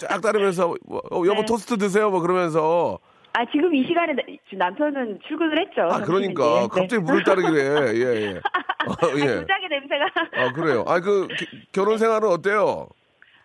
쫙 0.00 0.20
따르면서, 0.20 0.74
뭐, 0.86 0.98
어, 1.10 1.22
여보 1.26 1.40
네. 1.40 1.44
토스트 1.46 1.78
드세요, 1.78 2.10
뭐 2.10 2.20
그러면서. 2.20 2.98
아, 3.32 3.44
지금 3.52 3.75
이 3.75 3.87
시간에 3.87 4.14
남편은 4.52 5.20
출근을 5.26 5.58
했죠. 5.60 5.82
아, 5.82 6.00
그러니까. 6.00 6.42
네. 6.62 6.68
갑자기 6.68 6.99
물을 6.99 7.22
따르기래. 7.22 7.94
예, 7.94 8.32
예. 8.32 8.37
어, 8.37 8.40
아, 9.00 9.08
예. 9.16 9.40
도자기 9.40 9.68
냄새가. 9.68 10.06
아, 10.37 10.52
그래요. 10.52 10.84
아, 10.87 11.00
그, 11.00 11.28
기- 11.28 11.46
결혼 11.72 11.99
생활은 11.99 12.28
어때요? 12.28 12.88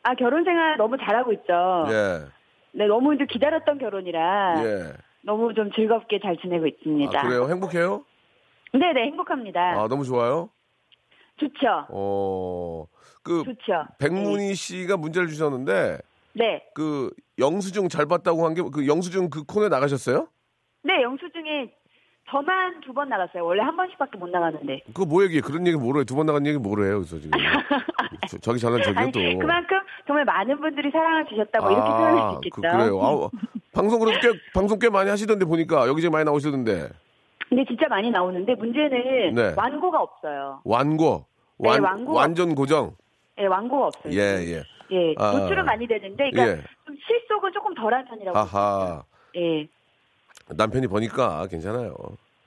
아, 0.04 0.16
결혼 0.16 0.44
생활 0.44 0.78
너무 0.78 0.98
잘하고 0.98 1.34
있죠. 1.34 1.86
예. 1.90 2.26
네, 2.72 2.88
너무 2.88 3.14
이제 3.16 3.26
기다렸던 3.26 3.78
결혼이라 3.78 4.64
예. 4.66 4.94
너무 5.22 5.54
좀 5.54 5.72
즐겁게 5.72 6.20
잘 6.20 6.36
지내고 6.38 6.68
있습니다. 6.68 7.20
아, 7.20 7.24
그래요? 7.24 7.48
행복해요? 7.48 8.04
네네, 8.74 9.04
행복합니다. 9.06 9.60
아, 9.82 9.88
너무 9.88 10.04
좋아요? 10.04 10.50
좋죠. 11.38 11.86
어, 11.90 12.86
그, 13.24 13.44
좋죠. 13.46 13.86
백문희 14.00 14.56
씨가 14.56 14.98
문제를 14.98 15.28
주셨는데, 15.28 16.00
네. 16.36 16.64
그, 16.74 17.10
영수증 17.40 17.90
잘 17.90 18.06
봤다고 18.06 18.46
한 18.46 18.54
게, 18.54 18.62
그 18.62 18.88
영수증 18.88 19.30
그 19.30 19.44
코너에 19.44 19.70
나가셨어요? 19.70 20.28
네, 20.84 21.02
영수증에 21.02 21.74
저만 22.30 22.82
두 22.82 22.94
번 22.94 23.08
나갔어요. 23.10 23.46
원래 23.46 23.62
한 23.62 23.76
번씩밖에 23.78 24.18
못 24.18 24.30
나가는데. 24.30 24.82
그거 24.88 25.06
뭐 25.06 25.24
얘기해? 25.24 25.42
그런 25.42 25.66
얘기 25.68 25.78
해? 25.78 26.04
두번 26.06 26.26
나간 26.26 26.46
얘기 26.46 26.58
뭐로 26.58 26.84
해요? 26.86 26.96
그래서 27.00 27.20
지금. 27.20 27.32
저, 28.30 28.38
저기 28.40 28.60
잘난 28.60 28.82
저기요 28.82 29.12
또. 29.12 29.20
그만큼 29.40 29.78
정말 30.08 30.26
많은 30.26 30.60
분들이 30.60 30.90
사랑을 30.92 31.26
주셨다고 31.28 31.70
이렇게 31.72 31.90
표현할 31.90 32.30
수 32.32 32.36
있겠죠. 32.38 32.56
그, 32.56 32.62
그래요. 32.62 33.00
아, 33.02 33.30
방송 33.74 34.00
그래도 34.00 34.20
꽤, 34.22 34.40
방송 34.54 34.80
꽤 34.80 34.90
많이 34.90 35.10
하시던데 35.10 35.46
보니까 35.46 35.88
여기저기 35.88 36.12
많이 36.12 36.26
나오시던데. 36.26 36.90
근데 37.48 37.64
진짜 37.66 37.88
많이 37.90 38.10
나오는데 38.10 38.56
문제는 38.56 39.36
네. 39.36 39.54
완고가 39.56 40.02
없어요. 40.02 40.62
완고. 40.66 41.26
네, 41.60 41.70
완, 41.70 41.84
완고가 41.84 42.20
완전 42.20 42.56
고정. 42.56 42.96
예, 43.40 43.46
완고가 43.46 43.88
없어요. 43.88 44.14
예, 44.14 44.18
예. 44.48 44.64
예, 44.92 45.16
아. 45.18 45.32
노출은 45.32 45.66
많이 45.66 45.88
되는데, 45.88 46.30
그러니까 46.32 46.58
예. 46.58 46.64
좀 46.86 46.96
실속은 47.08 47.52
조금 47.54 47.74
덜한 47.74 48.06
편이라고. 48.06 48.38
하하. 48.38 49.04
예. 49.36 49.68
남편이 50.50 50.88
보니까 50.88 51.48
괜찮아요. 51.48 51.96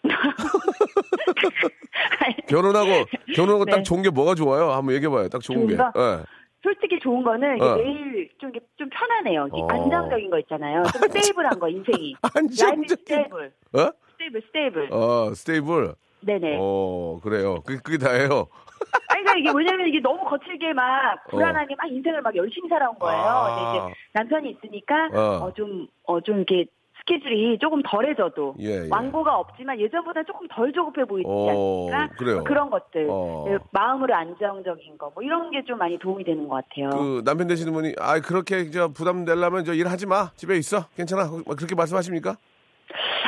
결혼하고, 2.48 2.90
결혼하고 3.34 3.64
네. 3.64 3.72
딱 3.72 3.82
좋은 3.82 4.02
게 4.02 4.10
뭐가 4.10 4.34
좋아요? 4.34 4.70
한번 4.72 4.94
얘기해봐요. 4.94 5.28
딱 5.28 5.40
좋은 5.42 5.66
게. 5.66 5.76
좋은 5.76 5.92
거? 5.92 6.00
예. 6.00 6.24
솔직히 6.62 6.98
좋은 7.00 7.22
거는 7.22 7.56
이게 7.56 7.64
어. 7.64 7.76
매일 7.76 8.28
좀, 8.38 8.52
좀 8.76 8.88
편하네요. 8.90 9.48
어. 9.50 9.66
안정적인 9.70 10.30
거 10.30 10.38
있잖아요. 10.40 10.82
좀 10.92 11.02
stable한 11.02 11.58
거, 11.58 11.68
인생이. 11.68 12.14
안정적인 12.34 12.80
life 12.80 12.96
stable. 12.96 13.52
어? 13.74 13.90
stable, 14.12 14.42
stable. 14.46 14.88
어, 14.92 15.34
stable. 15.34 15.94
네네. 16.20 16.56
어, 16.60 17.20
그래요. 17.22 17.60
그게, 17.64 17.78
그게 17.82 17.98
다예요. 17.98 18.48
아니, 19.08 19.22
그러니까 19.22 19.34
이게 19.38 19.50
뭐냐면 19.52 19.88
이게 19.88 20.00
너무 20.00 20.24
거칠게 20.24 20.72
막 20.72 21.24
불안하게 21.30 21.74
막 21.76 21.90
인생을 21.90 22.22
막 22.22 22.34
열심히 22.36 22.68
살아온 22.68 22.98
거예요. 22.98 23.20
아. 23.22 23.86
이제 23.88 23.94
남편이 24.12 24.50
있으니까 24.50 25.08
어. 25.12 25.20
어, 25.46 25.52
좀, 25.54 25.86
어, 26.04 26.20
좀 26.20 26.36
이렇게 26.38 26.66
스케줄이 27.00 27.56
조금 27.58 27.80
덜해져도 27.82 28.56
예, 28.60 28.84
예. 28.84 28.88
완고가 28.90 29.38
없지만 29.38 29.80
예전보다 29.80 30.24
조금 30.24 30.46
덜 30.48 30.70
조급해 30.72 31.06
보이지 31.06 31.26
어, 31.26 31.48
않습니까? 31.88 32.08
그래요. 32.18 32.44
그런 32.44 32.68
것들. 32.68 33.06
어. 33.08 33.44
그 33.48 33.58
마음으로 33.70 34.14
안정적인 34.14 34.98
거. 34.98 35.10
뭐 35.14 35.22
이런 35.22 35.50
게 35.50 35.62
좀 35.66 35.78
많이 35.78 35.98
도움이 35.98 36.24
되는 36.24 36.46
것 36.48 36.56
같아요. 36.56 36.90
그 36.90 37.22
남편 37.24 37.46
되시는 37.46 37.72
분이 37.72 37.94
아 37.98 38.20
그렇게 38.20 38.70
저 38.70 38.88
부담 38.88 39.24
내려면 39.24 39.64
저 39.64 39.72
일하지 39.72 40.06
마 40.06 40.30
집에 40.34 40.56
있어 40.56 40.84
괜찮아 40.96 41.24
막 41.46 41.56
그렇게 41.56 41.74
말씀하십니까? 41.74 42.36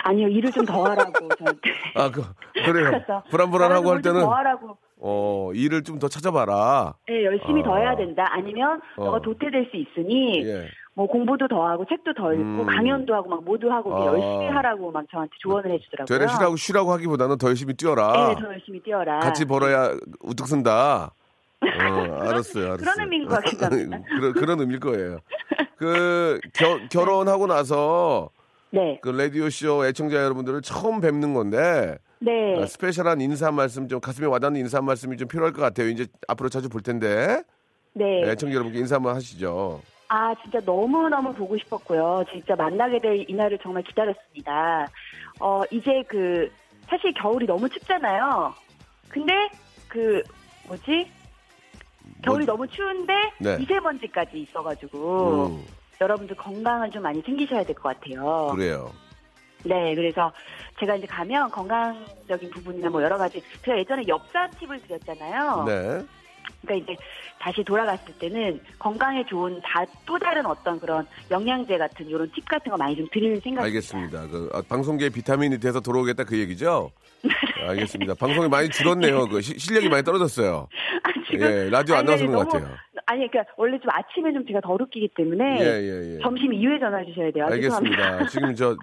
아니요, 0.05 0.29
일을 0.29 0.51
좀 0.53 0.65
더 0.67 0.85
하라고 0.85 1.13
저한테. 1.39 1.71
아그 1.95 2.23
그래요 2.65 3.03
불안불안하고 3.31 3.91
할 3.91 4.03
때는 4.03 4.21
더 4.21 4.31
하라고. 4.35 4.77
어 5.03 5.51
일을 5.55 5.83
좀 5.83 5.99
더 5.99 6.09
찾아봐라 6.09 6.95
네, 7.09 7.25
열심히 7.25 7.61
어. 7.63 7.65
더 7.65 7.77
해야 7.77 7.97
된다. 7.97 8.27
아니면 8.31 8.81
어. 8.97 9.05
너가 9.05 9.21
도태될 9.21 9.71
수 9.71 9.77
있으니 9.77 10.45
예 10.47 10.69
뭐 10.95 11.07
공부도 11.07 11.47
더 11.49 11.67
하고 11.67 11.87
책도 11.89 12.15
더 12.15 12.33
읽고 12.35 12.43
음. 12.43 12.67
강연도 12.67 13.15
하고 13.15 13.29
막 13.31 13.45
모두 13.45 13.71
하고 13.71 13.95
아. 13.97 14.07
열심히 14.07 14.49
하라고 14.49 14.91
막 14.91 15.07
저한테 15.11 15.33
조언을 15.39 15.71
해주더라고요. 15.73 16.07
되레 16.19 16.29
쉬라고 16.29 16.57
쉬라고 16.57 16.93
하기보다는 16.93 17.39
더 17.39 17.47
열심히 17.49 17.75
뛰어라 17.75 18.35
네, 18.35 18.43
더 18.43 18.53
열심히 18.53 18.81
뛰어라. 18.83 19.21
같이 19.21 19.45
벌어야 19.47 19.95
우뚝 20.21 20.47
쓴다 20.49 21.15
어 21.63 21.67
알았어요 21.67 22.67
알았어요 22.73 22.77
그런 22.79 23.01
의미인 23.01 23.27
것 23.29 23.37
같기도 23.37 23.67
합니다. 23.67 23.99
그런 24.19 24.33
그런 24.35 24.61
의미일 24.61 24.81
거예요 24.81 25.21
그 25.77 26.41
겨, 26.53 26.79
결혼하고 26.91 27.47
나서 27.47 28.29
네, 28.71 28.99
그 29.03 29.09
라디오 29.09 29.51
쇼 29.51 29.85
애청자 29.87 30.17
여러분들을 30.17 30.63
처음 30.63 31.01
뵙는 31.01 31.35
건데 31.35 31.99
네, 32.21 32.61
아, 32.61 32.67
스페셜한 32.67 33.21
인사 33.21 33.47
한 33.47 33.55
말씀 33.55 33.89
좀 33.89 34.01
가슴에 34.01 34.27
와닿는 34.27 34.61
인사 34.61 34.79
한 34.79 34.85
말씀이 34.85 35.17
좀 35.17 35.29
필요할 35.29 35.53
것 35.53 35.63
같아요. 35.63 35.89
이제 35.89 36.07
앞으로 36.29 36.49
자주 36.49 36.69
볼 36.69 36.83
텐데 36.83 37.43
네. 37.93 38.23
애청자 38.23 38.55
여러분께 38.55 38.79
인사 38.79 38.97
한번 38.97 39.17
하시죠. 39.17 39.81
아, 40.13 40.35
진짜 40.43 40.59
너무너무 40.65 41.33
보고 41.33 41.57
싶었고요. 41.57 42.25
진짜 42.33 42.57
만나게 42.57 43.01
될 43.01 43.25
이날을 43.29 43.59
정말 43.63 43.85
기다렸습니다. 43.85 44.89
어, 45.39 45.63
이제 45.71 46.03
그, 46.09 46.51
사실 46.89 47.15
겨울이 47.15 47.47
너무 47.47 47.69
춥잖아요. 47.69 48.53
근데, 49.09 49.33
그, 49.87 50.21
뭐지? 50.67 51.09
겨울이 52.23 52.45
뭐지? 52.45 52.47
너무 52.47 52.67
추운데, 52.67 53.13
네. 53.39 53.57
미세먼지까지 53.59 54.41
있어가지고, 54.41 55.47
음, 55.47 55.65
여러분들 56.01 56.35
건강을 56.37 56.91
좀 56.91 57.03
많이 57.03 57.23
챙기셔야 57.23 57.65
될 57.65 57.75
것 57.77 58.01
같아요. 58.01 58.53
그래요. 58.55 58.91
네, 59.65 59.95
그래서 59.95 60.33
제가 60.79 60.97
이제 60.97 61.07
가면 61.07 61.51
건강적인 61.51 62.51
부분이나 62.51 62.89
뭐 62.89 63.03
여러 63.03 63.19
가지, 63.19 63.43
제가 63.63 63.79
예전에 63.79 64.05
엽사 64.09 64.49
팁을 64.59 64.81
드렸잖아요. 64.83 65.65
네. 65.67 66.07
그러니까 66.63 66.93
이제 66.93 67.03
다시 67.39 67.63
돌아갔을 67.65 68.15
때는 68.19 68.61
건강에 68.79 69.25
좋은 69.27 69.61
다, 69.63 69.85
또 70.07 70.19
다른 70.19 70.45
어떤 70.47 70.79
그런 70.79 71.07
영양제 71.31 71.79
같은 71.79 72.07
이런 72.07 72.31
팁 72.33 72.47
같은 72.49 72.71
거 72.71 72.77
많이 72.77 72.97
좀 72.97 73.07
드릴 73.13 73.41
생각입니다. 73.41 73.63
알겠습니다. 73.65 74.27
그 74.29 74.51
아, 74.53 74.63
방송계에 74.69 75.09
비타민이 75.09 75.59
돼서 75.59 75.81
돌아오겠다 75.81 76.25
그 76.25 76.39
얘기죠? 76.39 76.91
알겠습니다. 77.69 78.15
방송이 78.15 78.49
많이 78.49 78.69
줄었네요. 78.71 79.27
그 79.29 79.41
시- 79.41 79.59
실력이 79.59 79.89
많이 79.89 80.03
떨어졌어요. 80.03 80.69
아, 81.05 81.11
지금 81.31 81.47
예, 81.47 81.71
라디오 81.71 81.97
안 81.97 82.05
나와서 82.05 82.27
그런 82.27 82.45
것 82.45 82.49
같아요. 82.49 82.75
아니, 83.07 83.29
그러니까 83.29 83.53
원래 83.57 83.79
좀 83.79 83.91
아침에 83.91 84.33
좀 84.33 84.47
제가 84.47 84.61
더 84.61 84.73
웃기기 84.75 85.11
때문에 85.17 85.59
예, 85.61 85.65
예, 85.65 86.15
예. 86.15 86.19
점심 86.23 86.53
이후에 86.55 86.79
전화 86.79 87.05
주셔야 87.05 87.31
돼요. 87.33 87.47
알겠습니다. 87.51 88.27
지금 88.29 88.55
저 88.55 88.77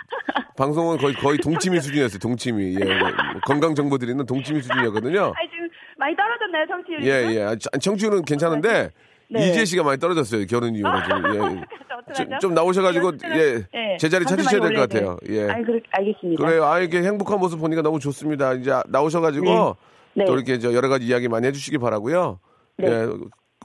방송은 0.57 0.97
거의 0.97 1.13
거의 1.15 1.37
동치미 1.37 1.79
수준이었어요. 1.79 2.19
동치미. 2.19 2.75
예, 2.79 2.85
뭐, 2.99 3.09
건강 3.45 3.73
정보 3.73 3.97
드리는 3.97 4.23
동치미 4.25 4.61
수준이었거든요. 4.61 5.33
아니, 5.35 5.49
많이 5.97 6.15
떨어졌나요, 6.15 6.65
청취율이? 6.67 7.07
예, 7.07 7.35
예. 7.35 7.41
아, 7.43 7.55
청- 7.55 7.79
청취율은 7.79 8.23
괜찮은데 8.23 8.91
네. 9.29 9.47
이재 9.49 9.65
씨가 9.65 9.83
많이 9.83 9.99
떨어졌어요. 9.99 10.45
결혼 10.45 10.75
이후로 10.75 10.91
지금. 11.03 11.35
예. 11.35 11.37
좀, 12.15 12.25
어떡하죠? 12.25 12.39
좀 12.39 12.53
나오셔가지고 12.53 13.11
예, 13.33 13.63
예. 13.73 13.97
제자리 13.97 14.23
찾으셔야 14.25 14.61
될 14.61 14.73
것 14.75 14.81
같아요. 14.89 15.17
예. 15.29 15.49
아니, 15.49 15.65
그래, 15.65 15.81
알겠습니다. 15.91 16.43
그래요. 16.45 16.63
아 16.65 16.79
이렇게 16.79 17.01
행복한 17.03 17.39
모습 17.39 17.59
보니까 17.59 17.81
너무 17.81 17.99
좋습니다. 17.99 18.53
이제 18.53 18.71
나오셔가지고 18.87 19.75
네. 20.13 20.25
또 20.25 20.33
이렇게 20.35 20.57
저 20.59 20.73
여러 20.73 20.87
가지 20.87 21.05
이야기 21.05 21.27
많이 21.27 21.45
해주시기 21.47 21.77
바라고요. 21.79 22.39
네. 22.77 22.87
예. 22.89 23.07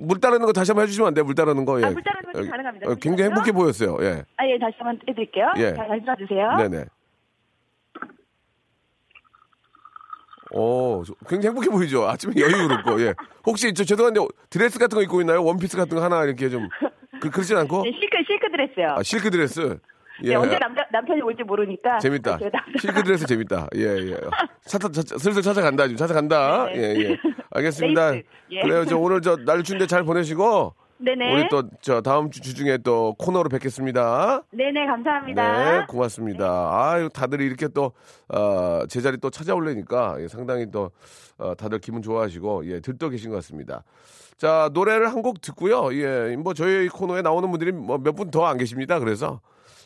물 0.01 0.19
따르는 0.21 0.47
거 0.47 0.53
다시 0.53 0.73
한번 0.73 0.85
해주시면 0.85 1.09
안 1.09 1.15
돼요? 1.15 1.25
물 1.25 1.35
따르는 1.35 1.65
거. 1.65 1.81
예. 1.81 1.85
아, 1.85 1.91
물 1.91 2.03
따르는 2.03 2.33
거 2.33 2.39
어, 2.41 2.51
가능합니다. 2.51 2.91
어, 2.91 2.95
굉장히 2.95 3.31
그렇죠? 3.31 3.51
행복해 3.51 3.53
보였어요. 3.53 3.99
예. 4.01 4.25
아, 4.39 4.47
예, 4.49 4.59
다시 4.59 4.75
한번 4.79 4.99
해드릴게요. 5.09 5.53
예. 5.59 5.75
자, 5.75 5.87
다시 5.87 6.01
들어주세요. 6.03 6.57
네네. 6.57 6.85
오, 10.55 11.03
저- 11.07 11.15
굉장히 11.29 11.49
행복해 11.55 11.71
보이죠? 11.71 12.07
아침에 12.09 12.35
여유롭고, 12.37 13.01
예. 13.03 13.15
혹시, 13.47 13.73
저, 13.75 13.85
죄송한데, 13.85 14.21
드레스 14.51 14.79
같은 14.79 14.97
거 14.97 15.03
입고 15.03 15.21
있나요? 15.23 15.43
원피스 15.45 15.77
같은 15.77 15.97
거 15.97 16.03
하나 16.05 16.25
이렇게 16.25 16.49
좀. 16.51 16.69
그, 17.21 17.31
그렇진 17.31 17.57
않고? 17.57 17.83
네, 17.85 17.91
실크 17.93 18.17
실크 18.27 18.51
드레스요. 18.51 18.95
아, 18.99 19.03
실크 19.03 19.31
드레스. 19.31 19.79
예. 20.25 20.29
네, 20.29 20.35
언제 20.35 20.59
남자, 20.59 20.83
남편이 20.93 21.23
올지 21.23 21.43
모르니까. 21.43 21.99
재밌다. 21.99 22.39
남자- 22.39 22.51
실크 22.79 23.03
드레스 23.03 23.27
재밌다. 23.27 23.69
예, 23.77 23.83
예. 24.11 24.17
찾아, 24.67 24.89
찾아, 24.91 25.17
슬슬 25.19 25.41
찾아간다. 25.43 25.85
지금 25.85 25.97
찾아간다. 25.97 26.67
네. 26.67 26.73
예, 26.77 27.01
예. 27.11 27.17
알겠습니다. 27.51 28.17
예. 28.17 28.61
그래요. 28.63 28.85
저 28.85 28.99
오늘 28.99 29.21
저 29.23 29.37
날 29.45 29.63
추운데 29.63 29.87
잘 29.87 30.05
보내시고. 30.05 30.75
네네. 31.05 31.33
우리 31.35 31.49
또 31.49 31.63
저 31.81 32.01
다음 32.01 32.31
주 32.31 32.41
주 32.41 32.55
중에 32.55 32.79
또 32.79 33.15
코너로 33.19 33.49
뵙겠습니다. 33.49 34.43
네네, 34.53 34.87
감사합니다. 34.87 35.79
네, 35.81 35.87
고맙습니다. 35.89 36.71
아유, 36.73 37.09
다들 37.13 37.41
이렇게 37.41 37.69
또, 37.69 37.93
어, 38.29 38.83
제자리 38.89 39.17
또 39.19 39.31
찾아올래니까 39.31 40.17
예, 40.21 40.29
상당히 40.29 40.71
또, 40.71 40.91
어, 41.39 41.55
다들 41.55 41.79
기분 41.81 42.03
좋아하시고, 42.03 42.67
예, 42.67 42.81
들떠 42.81 43.09
계신 43.09 43.31
것 43.31 43.37
같습니다. 43.37 43.83
자, 44.39 44.71
노래를 44.73 45.09
한 45.13 45.23
곡 45.23 45.41
듣고요. 45.41 45.95
예, 45.95 46.37
뭐 46.37 46.53
저희 46.55 46.89
코너에 46.89 47.23
나오는 47.23 47.49
분들이 47.51 47.73
뭐 47.73 47.99
몇 47.99 48.15
분 48.17 48.31
더 48.31 48.45
안 48.47 48.57
계십니다. 48.59 48.99
그래서 48.99 49.41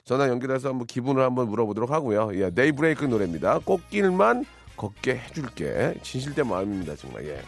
전화 0.05 0.29
연결해서 0.29 0.69
한번 0.71 0.87
기분을 0.87 1.23
한번 1.23 1.49
물어보도록 1.49 1.91
하고요. 1.91 2.31
예, 2.35 2.51
데이브레이크 2.51 3.05
노래입니다. 3.05 3.59
꽃길만 3.65 4.45
걷게 4.77 5.17
해줄게. 5.17 5.95
진실된 6.03 6.47
마음입니다, 6.49 6.95
정말. 6.97 7.27
예. 7.27 7.41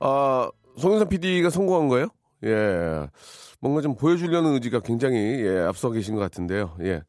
아, 0.00 0.50
송윤선 0.78 1.08
PD가 1.08 1.50
성공한 1.50 1.88
거예요? 1.88 2.08
예. 2.44 3.06
뭔가 3.60 3.82
좀 3.82 3.94
보여주려는 3.94 4.54
의지가 4.54 4.80
굉장히 4.80 5.16
예, 5.44 5.58
앞서 5.60 5.90
계신 5.90 6.14
것 6.14 6.20
같은데요. 6.20 6.76
예. 6.80 7.02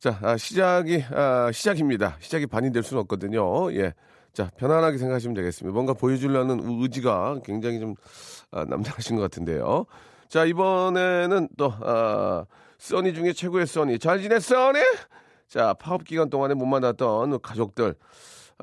자, 0.00 0.18
아, 0.20 0.36
시작이, 0.36 1.04
아, 1.12 1.50
시작입니다. 1.52 2.16
시작이 2.20 2.46
반이 2.46 2.72
될 2.72 2.82
수는 2.82 3.00
없거든요. 3.02 3.72
예. 3.74 3.94
자, 4.32 4.50
편안하게 4.56 4.98
생각하시면 4.98 5.34
되겠습니다. 5.34 5.72
뭔가 5.72 5.94
보여주려는 5.94 6.60
의지가 6.82 7.40
굉장히 7.44 7.78
좀, 7.78 7.94
아, 8.50 8.64
남다르신 8.64 9.14
것 9.14 9.22
같은데요. 9.22 9.86
자, 10.28 10.44
이번에는 10.44 11.48
또, 11.56 11.72
아, 11.80 12.44
써니 12.78 13.14
중에 13.14 13.32
최고의 13.32 13.66
써니. 13.68 14.00
잘 14.00 14.20
지냈어, 14.20 14.72
써니? 14.72 14.80
자, 15.46 15.72
파업 15.74 16.02
기간 16.02 16.28
동안에 16.28 16.54
못 16.54 16.66
만났던 16.66 17.40
가족들. 17.40 17.94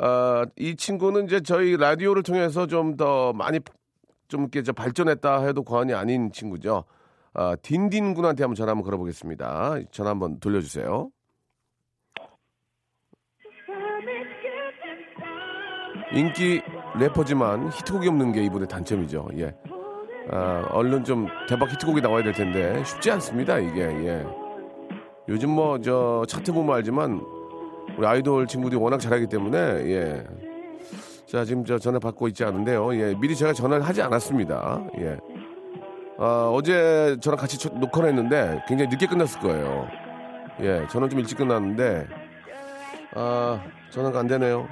아, 0.03 0.45
이 0.57 0.75
친구는 0.75 1.25
이제 1.25 1.41
저희 1.41 1.77
라디오를 1.77 2.23
통해서 2.23 2.65
좀 2.65 2.97
더 2.97 3.33
많이 3.33 3.59
좀 4.27 4.41
이렇게 4.41 4.63
저 4.63 4.73
발전했다 4.73 5.43
해도 5.45 5.63
과언이 5.63 5.93
아닌 5.93 6.31
친구죠. 6.31 6.85
아, 7.33 7.55
딘딘 7.61 8.13
군한테 8.15 8.43
한번 8.43 8.55
전화 8.55 8.71
한번 8.71 8.83
걸어보겠습니다. 8.85 9.75
전화 9.91 10.09
한번 10.09 10.39
돌려주세요. 10.39 11.09
인기 16.13 16.61
래퍼지만 16.95 17.71
히트곡이 17.71 18.07
없는 18.09 18.31
게 18.33 18.43
이분의 18.43 18.67
단점이죠. 18.67 19.29
예. 19.37 19.55
아, 20.29 20.67
얼른 20.71 21.03
좀 21.03 21.27
대박 21.47 21.71
히트곡이 21.71 22.01
나와야 22.01 22.23
될 22.23 22.33
텐데 22.33 22.83
쉽지 22.83 23.11
않습니다. 23.11 23.59
이게 23.59 23.81
예. 23.81 24.25
요즘 25.29 25.51
뭐 25.51 25.79
저 25.79 26.25
차트 26.27 26.51
보면 26.51 26.75
알지만 26.77 27.21
우리 28.01 28.07
아이돌 28.07 28.47
친구들이 28.47 28.81
워낙 28.81 28.97
잘하기 28.99 29.27
때문에 29.27 29.57
예. 29.59 30.23
자 31.27 31.45
지금 31.45 31.63
저 31.63 31.77
전화 31.77 31.99
받고 31.99 32.27
있지 32.29 32.43
않은데요. 32.43 32.95
예. 32.95 33.13
미리 33.13 33.35
제가 33.35 33.53
전화를 33.53 33.85
하지 33.85 34.01
않았습니다. 34.01 34.83
예. 34.97 35.19
아, 36.17 36.49
어제 36.51 37.15
저랑 37.21 37.37
같이 37.37 37.59
초- 37.59 37.69
녹화를 37.69 38.09
했는데 38.09 38.59
굉장히 38.67 38.89
늦게 38.89 39.05
끝났을 39.05 39.39
거예요. 39.41 39.87
예, 40.61 40.85
저는 40.89 41.09
좀 41.11 41.19
일찍 41.19 41.37
끝났는데 41.37 42.07
아, 43.13 43.63
전화가 43.91 44.19
안 44.19 44.25
되네요. 44.27 44.67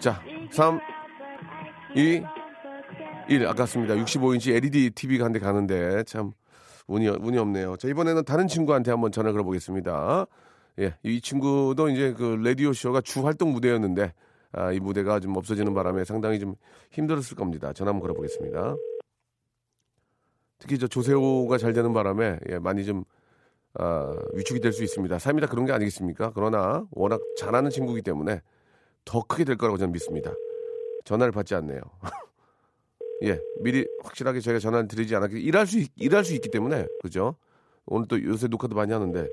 자, 0.00 0.20
3, 0.50 0.80
2, 1.94 2.22
1 3.28 3.46
아깝습니다. 3.46 3.94
65인치 3.94 4.52
LED 4.56 4.90
TV가 4.90 5.24
한 5.24 5.32
대 5.32 5.38
가는데 5.38 6.02
참 6.04 6.32
운이 6.88 7.06
운이 7.06 7.38
없네요. 7.38 7.76
자, 7.76 7.86
이번에는 7.86 8.24
다른 8.24 8.48
친구한테 8.48 8.90
한번 8.90 9.12
전화 9.12 9.30
걸어보겠습니다. 9.30 10.26
예, 10.78 10.94
이 11.02 11.20
친구도 11.20 11.88
이제 11.88 12.12
그 12.12 12.22
라디오 12.42 12.72
쇼가 12.72 13.00
주 13.00 13.24
활동 13.24 13.52
무대였는데 13.52 14.12
아, 14.52 14.72
이 14.72 14.80
무대가 14.80 15.20
좀 15.20 15.36
없어지는 15.36 15.72
바람에 15.74 16.04
상당히 16.04 16.38
좀 16.38 16.54
힘들었을 16.92 17.36
겁니다. 17.36 17.72
전화 17.72 17.90
한번 17.90 18.02
걸어보겠습니다. 18.02 18.76
특히 20.58 20.78
저 20.78 20.86
조세호가 20.86 21.58
잘 21.58 21.72
되는 21.72 21.92
바람에 21.92 22.38
예, 22.50 22.58
많이 22.58 22.84
좀 22.84 23.04
아, 23.74 24.14
위축이 24.34 24.60
될 24.60 24.72
수 24.72 24.82
있습니다. 24.84 25.18
삶이 25.18 25.40
다 25.40 25.46
그런 25.46 25.66
게 25.66 25.72
아니겠습니까? 25.72 26.32
그러나 26.34 26.86
워낙 26.92 27.20
잘하는 27.38 27.70
친구이기 27.70 28.02
때문에 28.02 28.40
더 29.04 29.22
크게 29.22 29.44
될 29.44 29.56
거라고 29.56 29.76
저는 29.78 29.92
믿습니다. 29.92 30.32
전화를 31.04 31.30
받지 31.32 31.54
않네요. 31.54 31.80
예, 33.22 33.40
미리 33.60 33.86
확실하게 34.02 34.40
저희가 34.40 34.58
전화를 34.58 34.88
드리지 34.88 35.14
않았기 35.14 35.40
일할 35.40 35.66
수 35.66 35.78
있- 35.78 35.92
일할 35.96 36.24
수 36.24 36.34
있기 36.34 36.50
때문에 36.50 36.86
그죠? 37.00 37.36
오늘 37.86 38.08
또 38.08 38.22
요새 38.22 38.48
녹화도 38.48 38.74
많이 38.74 38.92
하는데 38.92 39.28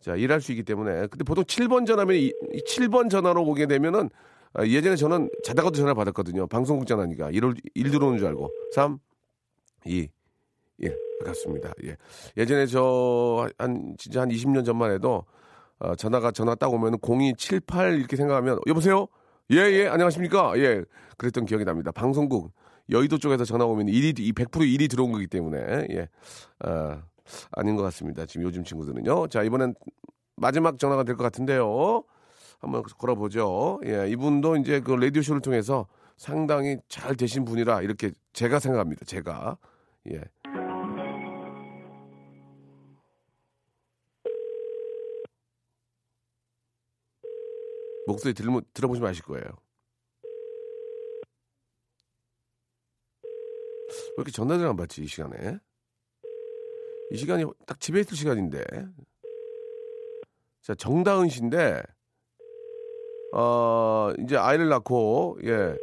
자 0.00 0.16
일할 0.16 0.40
수 0.40 0.52
있기 0.52 0.62
때문에 0.62 1.06
근데 1.08 1.24
보통 1.24 1.44
7번 1.44 1.86
전화면 1.86 2.16
이, 2.16 2.32
이 2.52 2.58
7번 2.66 3.10
전화로 3.10 3.42
오게 3.44 3.66
되면은 3.66 4.08
아, 4.54 4.66
예전에 4.66 4.96
저는 4.96 5.30
자다가도 5.44 5.76
전화 5.76 5.94
받았거든요. 5.94 6.46
방송국 6.48 6.86
전화니까 6.86 7.30
일, 7.30 7.44
올- 7.44 7.54
일 7.74 7.90
들어오는 7.90 8.18
줄 8.18 8.26
알고 8.28 8.50
3, 8.74 8.98
2, 9.84 10.08
1 10.78 10.96
아깝습니다. 11.22 11.72
예. 11.84 11.96
예전에 12.36 12.66
저 12.66 13.48
한 13.58 13.94
진짜 13.98 14.22
한 14.22 14.30
20년 14.30 14.64
전만 14.64 14.90
해도 14.92 15.24
어, 15.78 15.94
전화가 15.94 16.30
전화 16.32 16.54
딱 16.54 16.72
오면 16.72 16.98
0278 17.02 17.98
이렇게 17.98 18.16
생각하면 18.16 18.58
여보세요? 18.66 19.06
예, 19.52 19.56
예, 19.56 19.86
안녕하십니까? 19.88 20.52
예, 20.58 20.82
그랬던 21.16 21.44
기억이 21.46 21.64
납니다. 21.64 21.90
방송국 21.92 22.52
여의도 22.90 23.18
쪽에서 23.18 23.44
전화 23.44 23.64
오면 23.66 23.88
일이 23.88 24.12
이100% 24.14 24.62
일이 24.68 24.88
들어온 24.88 25.12
거기 25.12 25.26
때문에 25.26 25.86
예, 25.90 26.08
아, 26.60 27.02
아닌 27.52 27.76
것 27.76 27.82
같습니다. 27.84 28.26
지금 28.26 28.42
요즘 28.46 28.64
친구들은요. 28.64 29.28
자 29.28 29.42
이번엔 29.42 29.74
마지막 30.36 30.78
전화가 30.78 31.04
될 31.04 31.16
것 31.16 31.22
같은데요. 31.24 32.04
한번 32.60 32.82
걸어보죠. 32.82 33.80
예, 33.86 34.08
이분도 34.10 34.56
이제 34.56 34.80
그 34.80 34.92
라디오 34.92 35.22
쇼를 35.22 35.40
통해서 35.40 35.86
상당히 36.16 36.76
잘 36.88 37.16
되신 37.16 37.44
분이라 37.44 37.82
이렇게 37.82 38.12
제가 38.34 38.58
생각합니다. 38.58 39.04
제가 39.06 39.56
예. 40.10 40.22
목소리 48.06 48.34
들으면, 48.34 48.62
들어보시면 48.74 49.10
아실 49.10 49.22
거예요. 49.24 49.44
왜 53.82 54.14
이렇게 54.18 54.30
전화를 54.32 54.66
안 54.66 54.76
받지, 54.76 55.02
이 55.02 55.06
시간에? 55.06 55.58
이 57.12 57.16
시간이 57.16 57.44
딱 57.66 57.80
집에 57.80 58.00
있을 58.00 58.16
시간인데. 58.16 58.62
자, 60.62 60.74
정다은 60.74 61.28
씨인데, 61.28 61.82
어, 63.32 64.12
이제 64.18 64.36
아이를 64.36 64.68
낳고, 64.68 65.38
예. 65.44 65.74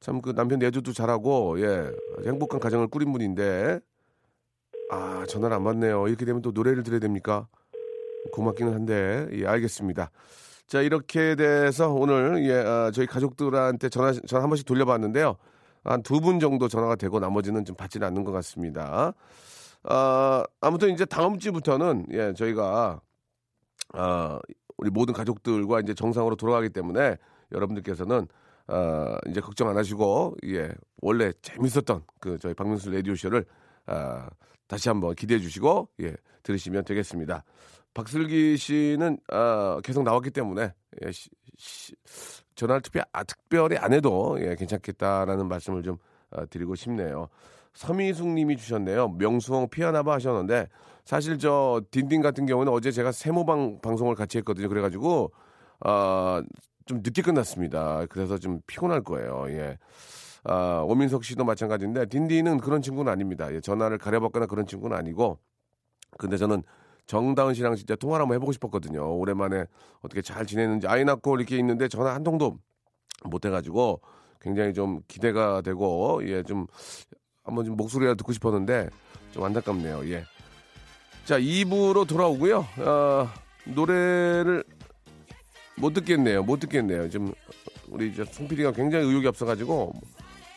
참 0.00 0.20
그 0.20 0.34
남편 0.34 0.58
내조도 0.58 0.92
잘하고, 0.92 1.60
예. 1.60 1.90
행복한 2.26 2.60
가정을 2.60 2.88
꾸린 2.88 3.12
분인데, 3.12 3.80
아, 4.90 5.24
전화를 5.28 5.56
안 5.56 5.64
받네요. 5.64 6.08
이렇게 6.08 6.24
되면 6.24 6.42
또 6.42 6.52
노래를 6.52 6.82
들어야 6.82 7.00
됩니까? 7.00 7.48
고맙기는 8.32 8.72
한데, 8.74 9.26
예, 9.32 9.46
알겠습니다. 9.46 10.10
자, 10.66 10.82
이렇게 10.82 11.34
돼서 11.36 11.92
오늘, 11.92 12.44
예, 12.48 12.54
아, 12.54 12.90
저희 12.92 13.06
가족들한테 13.06 13.88
전화, 13.88 14.12
전화 14.26 14.42
한 14.42 14.50
번씩 14.50 14.66
돌려봤는데요. 14.66 15.36
한 15.84 16.02
두 16.02 16.20
분 16.20 16.40
정도 16.40 16.66
전화가 16.68 16.96
되고 16.96 17.20
나머지는 17.20 17.64
좀 17.64 17.76
받지는 17.76 18.06
않는 18.08 18.24
것 18.24 18.32
같습니다. 18.32 19.14
아, 19.88 20.44
아무튼 20.60 20.90
이제 20.90 21.04
다음 21.04 21.38
주부터는, 21.38 22.06
예, 22.12 22.32
저희가, 22.34 23.00
아, 23.94 24.38
우리 24.78 24.90
모든 24.90 25.14
가족들과 25.14 25.80
이제 25.80 25.94
정상으로 25.94 26.36
돌아가기 26.36 26.68
때문에 26.70 27.16
여러분들께서는 27.52 28.26
아, 28.66 29.16
이제 29.28 29.40
걱정 29.40 29.68
안 29.68 29.76
하시고 29.78 30.36
예 30.46 30.68
원래 31.00 31.32
재밌었던 31.40 32.02
그 32.20 32.36
저희 32.38 32.52
박명수 32.52 32.90
라디오 32.90 33.14
쇼를 33.14 33.44
아, 33.86 34.28
다시 34.66 34.88
한번 34.88 35.14
기대해 35.14 35.40
주시고 35.40 35.88
예 36.02 36.14
들으시면 36.42 36.84
되겠습니다. 36.84 37.44
박슬기 37.94 38.56
씨는 38.58 39.18
아, 39.28 39.80
계속 39.82 40.02
나왔기 40.02 40.30
때문에 40.30 40.74
예, 41.04 41.12
시- 41.12 41.30
시- 41.56 41.94
전화를 42.56 42.82
특별, 42.82 43.04
아, 43.12 43.22
특별히 43.24 43.76
안 43.78 43.92
해도 43.94 44.36
예, 44.40 44.56
괜찮겠다라는 44.56 45.46
말씀을 45.48 45.82
좀 45.82 45.96
아, 46.30 46.44
드리고 46.44 46.74
싶네요. 46.74 47.28
서미숙 47.76 48.28
님이 48.28 48.56
주셨네요. 48.56 49.08
명수홍 49.18 49.68
피아나바 49.68 50.14
하셨는데 50.14 50.66
사실 51.04 51.38
저 51.38 51.82
딘딘 51.90 52.22
같은 52.22 52.46
경우는 52.46 52.72
어제 52.72 52.90
제가 52.90 53.12
세모방 53.12 53.80
방송을 53.82 54.14
같이 54.14 54.38
했거든요. 54.38 54.70
그래가지고 54.70 55.30
아, 55.80 56.42
좀 56.86 57.02
늦게 57.04 57.20
끝났습니다. 57.20 58.06
그래서 58.08 58.38
좀 58.38 58.60
피곤할 58.66 59.02
거예요. 59.02 59.44
예. 59.50 59.78
아, 60.44 60.82
오민석 60.86 61.22
씨도 61.24 61.44
마찬가지인데 61.44 62.06
딘딘은 62.06 62.58
그런 62.58 62.80
친구는 62.80 63.12
아닙니다. 63.12 63.52
예, 63.52 63.60
전화를 63.60 63.98
가려받거나 63.98 64.46
그런 64.46 64.66
친구는 64.66 64.96
아니고 64.96 65.38
근데 66.16 66.38
저는 66.38 66.62
정다은 67.06 67.52
씨랑 67.52 67.76
진짜 67.76 67.94
통화를 67.94 68.22
한번 68.22 68.36
해보고 68.36 68.52
싶었거든요. 68.52 69.16
오랜만에 69.18 69.66
어떻게 70.00 70.22
잘 70.22 70.46
지내는지 70.46 70.86
아이 70.86 71.04
낳고 71.04 71.36
이렇게 71.36 71.58
있는데 71.58 71.88
전화 71.88 72.14
한 72.14 72.24
통도 72.24 72.56
못 73.24 73.44
해가지고 73.44 74.00
굉장히 74.40 74.72
좀 74.72 75.02
기대가 75.08 75.60
되고 75.60 76.26
예 76.26 76.42
좀 76.42 76.66
한번 77.46 77.64
좀 77.64 77.76
목소리가 77.76 78.14
듣고 78.14 78.32
싶었는데 78.32 78.90
좀 79.32 79.44
안타깝네요. 79.44 80.02
예. 80.10 80.24
자 81.24 81.38
2부로 81.38 82.06
돌아오고요. 82.06 82.66
어, 82.78 83.28
노래를 83.64 84.64
못 85.76 85.94
듣겠네요. 85.94 86.42
못 86.42 86.60
듣겠네요. 86.60 87.08
지금 87.08 87.32
우리 87.88 88.12
송 88.30 88.48
PD가 88.48 88.72
굉장히 88.72 89.06
의욕이 89.06 89.26
없어가지고 89.28 89.94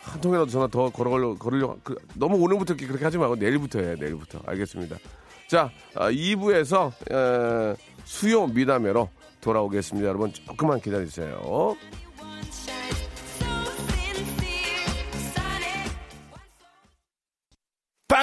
한 0.02 0.22
통이라도 0.22 0.50
전화 0.50 0.68
더 0.68 0.90
걸으려고, 0.90 1.36
걸으려고 1.36 1.80
그, 1.84 1.96
너무 2.16 2.38
오늘부터 2.38 2.76
그렇게 2.76 3.04
하지 3.04 3.18
말고 3.18 3.36
내일부터 3.36 3.80
해 3.80 3.96
내일부터 3.96 4.42
알겠습니다. 4.46 4.98
자 5.48 5.70
아, 5.96 6.10
2부에서 6.12 6.92
에, 7.12 7.76
수요 8.06 8.48
미담회로 8.48 9.10
돌아오겠습니다. 9.42 10.08
여러분 10.08 10.34
조금만 10.34 10.80
기다리세요. 10.82 11.76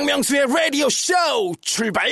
박명수의 0.07 0.47
라디오 0.47 0.89
쇼 0.89 1.15
출발! 1.61 2.09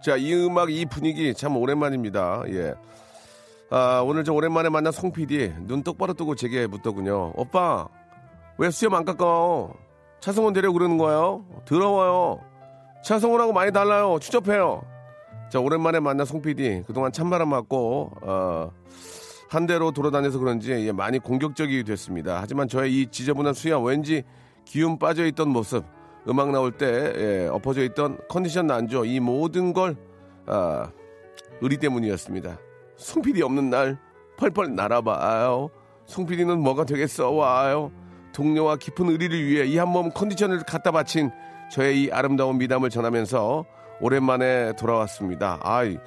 자, 0.00 0.16
이 0.16 0.32
음악, 0.34 0.70
이 0.70 0.86
분위기 0.86 1.34
참 1.34 1.56
오랜만입니다. 1.56 2.44
예. 2.50 2.74
아, 3.70 4.02
오늘 4.06 4.22
좀 4.22 4.36
오랜만에 4.36 4.68
만난 4.68 4.92
송 4.92 5.10
PD. 5.10 5.52
눈 5.62 5.82
똑바로 5.82 6.14
뜨고 6.14 6.36
제게 6.36 6.68
묻더군요. 6.68 7.32
오빠, 7.34 7.88
왜 8.56 8.70
수염 8.70 8.94
안 8.94 9.04
깎아? 9.04 9.24
차성원 10.20 10.52
데려 10.52 10.70
그러는 10.70 10.96
거예요? 10.96 11.44
더러워요. 11.64 12.57
차성원하고 13.02 13.52
많이 13.52 13.72
달라요. 13.72 14.18
추접해요. 14.20 14.82
자, 15.50 15.60
오랜만에 15.60 16.00
만난 16.00 16.26
송 16.26 16.42
PD. 16.42 16.82
그동안 16.86 17.10
찬바람 17.12 17.48
맞고, 17.48 18.12
어, 18.22 18.70
한 19.48 19.66
대로 19.66 19.92
돌아다녀서 19.92 20.38
그런지 20.38 20.72
예, 20.72 20.92
많이 20.92 21.18
공격적이 21.18 21.84
됐습니다. 21.84 22.38
하지만 22.40 22.68
저의 22.68 22.92
이 23.00 23.06
지저분한 23.06 23.54
수염 23.54 23.84
왠지 23.84 24.24
기운 24.66 24.98
빠져있던 24.98 25.48
모습, 25.48 25.84
음악 26.28 26.50
나올 26.50 26.72
때 26.72 26.86
예, 27.16 27.48
엎어져 27.50 27.82
있던 27.84 28.18
컨디션 28.28 28.66
난조 28.66 29.06
이 29.06 29.20
모든 29.20 29.72
걸 29.72 29.96
아, 30.46 30.90
의리 31.62 31.78
때문이었습니다. 31.78 32.58
송PD 32.96 33.40
없는 33.42 33.70
날 33.70 33.98
펄펄 34.36 34.74
날아봐요. 34.74 35.70
송PD는 36.04 36.58
뭐가 36.60 36.84
되겠어 36.84 37.30
와요. 37.30 37.90
동료와 38.34 38.76
깊은 38.76 39.08
의리를 39.08 39.46
위해 39.46 39.64
이 39.64 39.78
한 39.78 39.88
몸 39.88 40.10
컨디션을 40.10 40.60
갖다 40.64 40.90
바친 40.90 41.30
저의 41.70 42.02
이 42.04 42.10
아름다운 42.10 42.58
미담을 42.58 42.90
전하면서 42.90 43.64
오랜만에 44.00 44.72
돌아왔습니다. 44.76 45.58
아이 45.62 45.98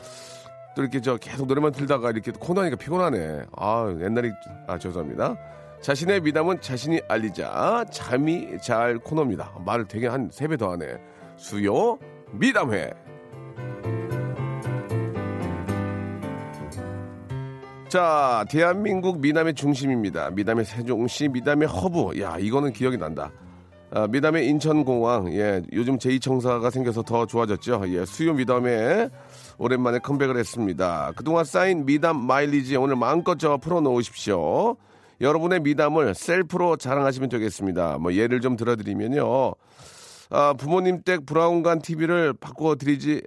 또 0.75 0.81
이렇게 0.81 1.01
저 1.01 1.17
계속 1.17 1.47
노래만 1.47 1.71
틀다가 1.73 2.11
이렇게 2.11 2.31
코너니까 2.31 2.77
피곤하네. 2.77 3.43
아 3.57 3.93
옛날에 3.99 4.31
아 4.67 4.77
죄송합니다. 4.77 5.35
자신의 5.81 6.21
미담은 6.21 6.61
자신이 6.61 7.01
알리자 7.07 7.85
자미자알 7.91 8.97
코너입니다. 8.99 9.51
말을 9.65 9.87
되게 9.87 10.07
한 10.07 10.29
세 10.31 10.47
배 10.47 10.55
더 10.57 10.71
하네. 10.71 10.85
수요 11.37 11.97
미담회. 12.31 12.91
자, 17.89 18.45
대한민국 18.49 19.19
미담의 19.19 19.53
중심입니다. 19.53 20.29
미담의 20.31 20.63
세종시, 20.63 21.27
미담의 21.27 21.67
허브. 21.67 22.21
야, 22.21 22.37
이거는 22.39 22.71
기억이 22.71 22.97
난다. 22.97 23.29
아, 23.93 24.07
미담의 24.07 24.47
인천공항. 24.47 25.33
예, 25.33 25.61
요즘 25.73 25.97
제2청사가 25.97 26.71
생겨서 26.71 27.03
더 27.03 27.25
좋아졌죠. 27.25 27.83
예, 27.87 28.05
수요 28.05 28.33
미담에 28.33 29.09
오랜만에 29.57 29.99
컴백을 29.99 30.37
했습니다. 30.37 31.11
그동안 31.17 31.43
쌓인 31.43 31.85
미담 31.85 32.17
마일리지 32.25 32.77
오늘 32.77 32.95
마음껏 32.95 33.37
저 33.37 33.57
풀어놓으십시오. 33.57 34.77
여러분의 35.19 35.59
미담을 35.59 36.15
셀프로 36.15 36.77
자랑하시면 36.77 37.27
되겠습니다. 37.29 37.97
뭐 37.97 38.13
예를 38.13 38.39
좀 38.39 38.55
들어드리면요. 38.55 39.55
아, 40.29 40.53
부모님 40.53 41.01
댁 41.03 41.25
브라운관 41.25 41.81
TV를 41.81 42.33
바꿔드리지 42.33 43.23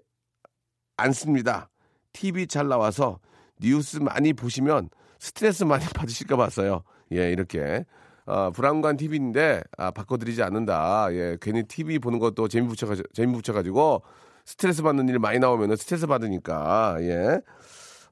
않습니다. 0.96 1.68
TV 2.14 2.46
잘 2.46 2.68
나와서 2.68 3.18
뉴스 3.60 3.98
많이 3.98 4.32
보시면 4.32 4.88
스트레스 5.18 5.64
많이 5.64 5.84
받으실까 5.92 6.36
봤어요. 6.36 6.84
예, 7.12 7.30
이렇게. 7.30 7.84
아, 8.26 8.50
브라운관 8.50 8.96
TV인데, 8.96 9.62
아, 9.76 9.90
바꿔드리지 9.90 10.42
않는다. 10.42 11.08
예, 11.12 11.36
괜히 11.40 11.62
TV 11.64 11.98
보는 11.98 12.18
것도 12.18 12.48
재미 12.48 12.66
붙여가지고, 12.68 13.08
재미 13.12 13.32
붙여가지고, 13.34 14.02
스트레스 14.46 14.82
받는 14.82 15.08
일 15.08 15.18
많이 15.18 15.38
나오면 15.38 15.76
스트레스 15.76 16.06
받으니까, 16.06 16.96
예. 17.00 17.40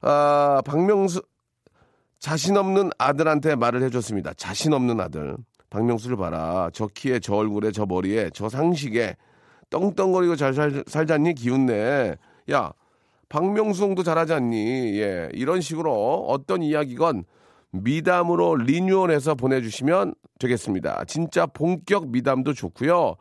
아, 0.02 0.60
박명수, 0.64 1.22
자신 2.18 2.56
없는 2.56 2.90
아들한테 2.98 3.56
말을 3.56 3.82
해줬습니다. 3.84 4.34
자신 4.34 4.72
없는 4.72 5.00
아들. 5.00 5.36
박명수를 5.70 6.16
봐라. 6.16 6.68
저 6.74 6.86
키에, 6.86 7.18
저 7.18 7.34
얼굴에, 7.36 7.72
저 7.72 7.86
머리에, 7.86 8.30
저 8.34 8.48
상식에, 8.48 9.16
떵떵거리고 9.70 10.36
잘 10.36 10.52
살, 10.52 10.84
살잖니? 10.86 11.34
기운내. 11.34 12.16
야, 12.52 12.72
박명수도 13.30 14.02
잘하지 14.02 14.34
않니? 14.34 15.00
예, 15.00 15.30
이런 15.32 15.62
식으로 15.62 16.26
어떤 16.28 16.62
이야기건 16.62 17.24
미담으로 17.72 18.56
리뉴얼해서 18.56 19.34
보내주시면 19.34 20.14
되겠습니다. 20.38 21.04
진짜 21.06 21.46
본격 21.46 22.08
미담도 22.08 22.52
좋고요. 22.52 23.16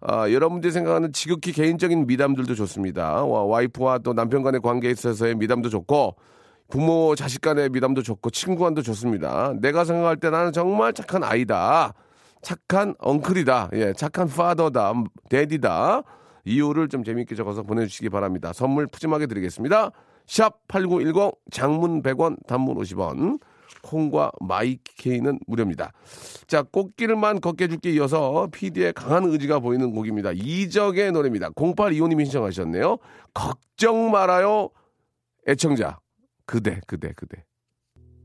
아, 0.00 0.30
여러분들이 0.30 0.72
생각하는 0.72 1.12
지극히 1.12 1.52
개인적인 1.52 2.06
미담들도 2.06 2.54
좋습니다. 2.56 3.24
와, 3.24 3.44
와이프와 3.44 3.98
또 3.98 4.12
남편 4.12 4.42
간의 4.42 4.60
관계에 4.60 4.90
있어서의 4.90 5.36
미담도 5.36 5.68
좋고, 5.68 6.16
부모 6.68 7.14
자식 7.14 7.40
간의 7.40 7.70
미담도 7.70 8.02
좋고, 8.02 8.30
친구 8.30 8.64
간도 8.64 8.82
좋습니다. 8.82 9.54
내가 9.60 9.84
생각할 9.84 10.16
때 10.16 10.30
나는 10.30 10.52
정말 10.52 10.92
착한 10.92 11.22
아이다. 11.22 11.94
착한 12.40 12.94
엉클이다. 12.98 13.70
예, 13.74 13.92
착한 13.92 14.26
파더다. 14.26 14.92
데디다. 15.28 16.02
이유를 16.44 16.88
좀 16.88 17.04
재미있게 17.04 17.36
적어서 17.36 17.62
보내주시기 17.62 18.08
바랍니다. 18.08 18.52
선물 18.52 18.88
푸짐하게 18.88 19.26
드리겠습니다. 19.28 19.92
샵 20.26 20.66
8910 20.66 21.34
장문 21.52 22.02
100원 22.02 22.44
단문 22.48 22.76
50원 22.76 23.38
콩과 23.82 24.32
마이케이는 24.40 25.38
무료입니다. 25.46 25.92
자 26.46 26.62
꽃길만 26.62 27.40
걷게 27.40 27.64
해줄게 27.64 27.90
이어서 27.92 28.48
PD의 28.52 28.92
강한 28.92 29.24
의지가 29.24 29.60
보이는 29.60 29.92
곡입니다. 29.92 30.32
이적의 30.34 31.12
노래입니다. 31.12 31.50
0825님이 31.50 32.24
신청하셨네요. 32.24 32.98
걱정 33.34 34.10
말아요 34.10 34.70
애청자 35.48 35.98
그대 36.46 36.80
그대 36.86 37.12
그대 37.14 37.44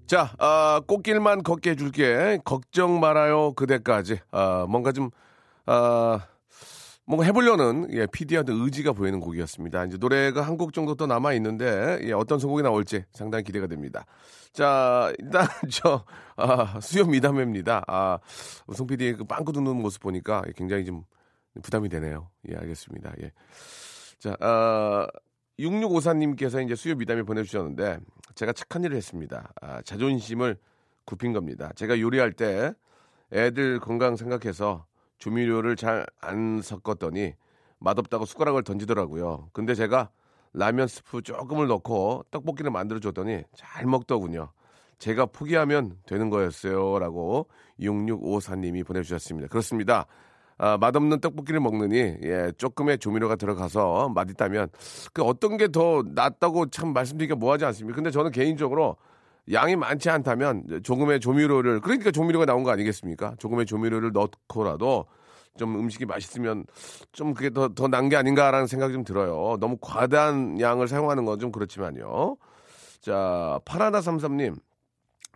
자 0.05 0.33
아, 0.37 0.81
꽃길만 0.87 1.43
걷게 1.43 1.71
해줄게 1.71 2.39
걱정 2.45 2.99
말아요 2.99 3.53
그대까지 3.53 4.19
아, 4.31 4.65
뭔가 4.69 4.91
좀 4.91 5.09
아, 5.65 6.27
뭔가 7.07 7.23
해보려는 7.25 7.87
예, 7.93 8.05
PD한테 8.05 8.51
의지가 8.53 8.91
보이는 8.91 9.19
곡이었습니다. 9.21 9.85
이제 9.85 9.97
노래가 9.97 10.41
한 10.41 10.57
곡 10.57 10.73
정도 10.73 10.93
또 10.95 11.07
남아 11.07 11.33
있는데 11.33 11.99
예, 12.03 12.11
어떤 12.11 12.37
선곡이 12.39 12.63
나올지 12.63 13.05
상당히 13.11 13.43
기대가 13.45 13.65
됩니다. 13.67 14.05
자 14.51 15.13
일단 15.19 15.47
저 15.71 16.03
아, 16.35 16.79
수염 16.81 17.11
미담회입니다. 17.11 17.83
아, 17.87 18.19
송 18.73 18.87
PD의 18.87 19.17
그 19.17 19.23
빵꾸 19.23 19.53
듣는 19.53 19.75
모습 19.77 20.01
보니까 20.01 20.43
굉장히 20.55 20.83
좀 20.85 21.03
부담이 21.61 21.87
되네요. 21.89 22.29
예, 22.49 22.55
알겠습니다. 22.57 23.13
예. 23.21 23.31
자, 24.19 24.35
아, 24.41 25.07
6654님께서 25.59 26.63
이제 26.65 26.75
수요 26.75 26.95
미담을 26.95 27.23
보내주셨는데 27.23 27.99
제가 28.35 28.51
착한 28.51 28.83
일을 28.83 28.97
했습니다. 28.97 29.53
아, 29.61 29.81
자존심을 29.83 30.57
굽힌 31.05 31.33
겁니다. 31.33 31.71
제가 31.75 31.99
요리할 31.99 32.33
때 32.33 32.73
애들 33.31 33.79
건강 33.79 34.15
생각해서 34.15 34.85
조미료를 35.19 35.75
잘 35.75 36.05
안 36.21 36.61
섞었더니 36.61 37.33
맛없다고 37.79 38.25
숟가락을 38.25 38.63
던지더라고요. 38.63 39.49
근데 39.53 39.75
제가 39.75 40.09
라면 40.53 40.87
스프 40.87 41.21
조금을 41.21 41.67
넣고 41.67 42.25
떡볶이를 42.31 42.71
만들어 42.71 42.99
줬더니 42.99 43.43
잘 43.55 43.85
먹더군요. 43.85 44.49
제가 44.97 45.27
포기하면 45.27 45.97
되는 46.07 46.29
거였어요. 46.31 46.97
라고 46.99 47.47
6654님이 47.79 48.85
보내주셨습니다. 48.85 49.47
그렇습니다. 49.49 50.07
아, 50.57 50.75
맛없는 50.77 51.19
떡볶이를 51.19 51.59
먹느니 51.59 51.97
예, 52.23 52.51
조금의 52.57 52.97
조미료가 52.97 53.35
들어가서 53.35 54.09
맛있다면 54.09 54.69
그 55.13 55.21
어떤 55.21 55.57
게 55.57 55.67
더 55.67 56.01
낫다고 56.03 56.69
참 56.71 56.93
말씀드리기가 56.93 57.35
뭐하지 57.35 57.65
않습니까? 57.65 57.95
근데 57.95 58.09
저는 58.09 58.31
개인적으로 58.31 58.97
양이 59.51 59.75
많지 59.75 60.09
않다면 60.09 60.81
조금의 60.83 61.19
조미료를 61.19 61.79
그러니까 61.81 62.11
조미료가 62.11 62.45
나온 62.45 62.63
거 62.63 62.71
아니겠습니까? 62.71 63.35
조금의 63.39 63.65
조미료를 63.65 64.11
넣고라도 64.11 65.05
좀 65.57 65.75
음식이 65.79 66.05
맛있으면 66.05 66.65
좀 67.11 67.33
그게 67.33 67.49
더 67.49 67.69
더 67.69 67.87
난 67.87 68.09
게 68.09 68.15
아닌가라는 68.17 68.67
생각이 68.67 68.93
좀 68.93 69.03
들어요. 69.03 69.57
너무 69.59 69.77
과다한 69.81 70.59
양을 70.59 70.87
사용하는 70.87 71.25
건 71.25 71.39
좀 71.39 71.51
그렇지만요. 71.51 72.37
자, 73.01 73.59
파라나 73.65 74.01
삼삼님 74.01 74.55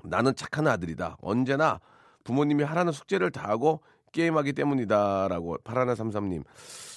나는 0.03 0.35
착한 0.35 0.67
아들이다. 0.67 1.17
언제나 1.21 1.79
부모님이 2.23 2.63
하라는 2.63 2.91
숙제를 2.91 3.31
다 3.31 3.49
하고 3.49 3.81
게임하기 4.11 4.53
때문이다라고 4.53 5.57
파라나 5.63 5.95
삼삼님 5.95 6.43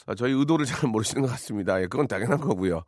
아, 0.07 0.15
저희 0.15 0.33
의도를 0.33 0.67
잘 0.67 0.91
모르시는 0.91 1.23
것 1.23 1.29
같습니다. 1.31 1.81
예, 1.81 1.87
그건 1.87 2.07
당연한 2.09 2.41
거고요. 2.41 2.83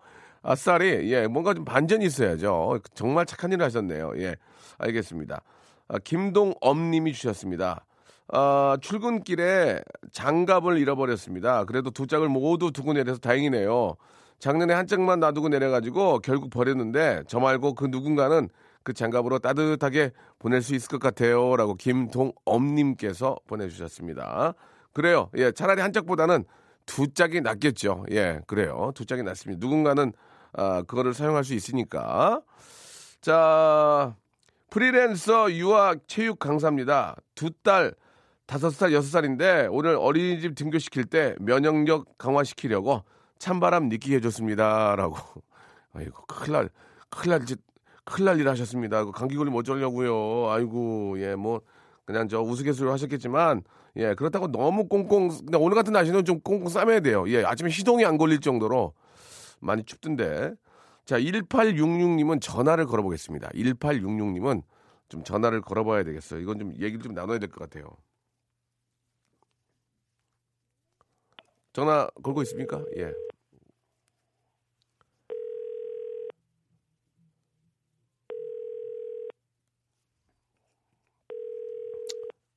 아싸리 0.46 1.12
예 1.12 1.26
뭔가 1.26 1.54
좀 1.54 1.64
반전이 1.64 2.04
있어야죠. 2.04 2.78
정말 2.94 3.26
착한 3.26 3.52
일을 3.52 3.64
하셨네요. 3.66 4.12
예 4.18 4.36
알겠습니다. 4.78 5.42
아, 5.88 5.98
김동엄님이 5.98 7.12
주셨습니다. 7.12 7.84
아, 8.28 8.76
출근길에 8.80 9.82
장갑을 10.12 10.78
잃어버렸습니다. 10.78 11.64
그래도 11.64 11.90
두 11.90 12.06
짝을 12.06 12.28
모두 12.28 12.72
두고 12.72 12.92
내려서 12.92 13.18
다행이네요. 13.20 13.96
작년에 14.38 14.74
한 14.74 14.86
짝만 14.86 15.20
놔두고 15.20 15.48
내려가지고 15.48 16.20
결국 16.20 16.50
버렸는데 16.50 17.22
저 17.26 17.40
말고 17.40 17.74
그 17.74 17.86
누군가는 17.86 18.48
그 18.82 18.92
장갑으로 18.92 19.38
따뜻하게 19.40 20.12
보낼 20.38 20.62
수 20.62 20.74
있을 20.74 20.88
것 20.88 21.00
같아요. 21.00 21.56
라고 21.56 21.74
김동엄님께서 21.74 23.36
보내주셨습니다. 23.48 24.54
그래요. 24.92 25.28
예, 25.36 25.50
차라리 25.50 25.80
한 25.80 25.92
짝보다는 25.92 26.44
두 26.84 27.12
짝이 27.12 27.40
낫겠죠. 27.40 28.04
예, 28.12 28.40
그래요. 28.46 28.92
두 28.94 29.04
짝이 29.04 29.22
낫습니다. 29.22 29.58
누군가는, 29.60 30.12
아, 30.56 30.82
그거를 30.82 31.12
사용할 31.14 31.44
수 31.44 31.54
있으니까. 31.54 32.40
자, 33.20 34.16
프리랜서 34.70 35.52
유아 35.52 35.96
체육 36.06 36.38
강사입니다. 36.38 37.16
두 37.34 37.50
딸, 37.62 37.94
다섯 38.46 38.70
살, 38.70 38.92
여섯 38.92 39.08
살인데 39.08 39.68
오늘 39.70 39.96
어린이집 39.96 40.54
등교시킬 40.54 41.04
때 41.04 41.34
면역력 41.40 42.16
강화시키려고 42.18 43.02
찬바람 43.38 43.88
느끼게 43.88 44.16
해줬습니다. 44.16 44.96
라고. 44.96 45.16
아이고, 45.92 46.24
큰일 46.26 46.52
날, 46.52 46.70
큰일 47.10 47.30
날, 47.30 47.46
짓, 47.46 47.58
큰일 48.04 48.26
날일 48.26 48.48
하셨습니다. 48.48 49.04
그 49.04 49.12
감기 49.12 49.36
걸리면 49.36 49.58
어쩌려고요. 49.60 50.50
아이고, 50.50 51.20
예, 51.20 51.34
뭐, 51.34 51.60
그냥 52.04 52.28
저 52.28 52.40
우스갯소리로 52.40 52.92
하셨겠지만, 52.92 53.62
예, 53.96 54.14
그렇다고 54.14 54.50
너무 54.50 54.88
꽁꽁, 54.88 55.30
오늘 55.58 55.74
같은 55.74 55.92
날씨는 55.92 56.24
좀 56.24 56.40
꽁꽁 56.40 56.68
싸매야 56.68 57.00
돼요. 57.00 57.24
예, 57.28 57.44
아침에 57.44 57.68
시동이 57.70 58.04
안 58.04 58.16
걸릴 58.16 58.40
정도로 58.40 58.92
많이 59.60 59.84
춥던데. 59.84 60.54
자, 61.04 61.18
1866님은 61.18 62.40
전화를 62.40 62.86
걸어보겠습니다. 62.86 63.50
1866님은 63.50 64.62
좀 65.08 65.22
전화를 65.24 65.60
걸어봐야 65.62 66.02
되겠어요. 66.04 66.40
이건 66.40 66.58
좀 66.58 66.72
얘기를 66.74 67.00
좀 67.00 67.14
나눠야 67.14 67.38
될 67.38 67.48
것 67.50 67.60
같아요. 67.68 67.96
전화 71.72 72.08
걸고 72.22 72.42
있습니까? 72.42 72.84
예. 72.96 73.12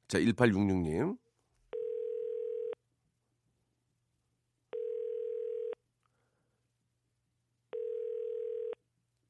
자, 0.07 0.17
1866님. 0.19 1.17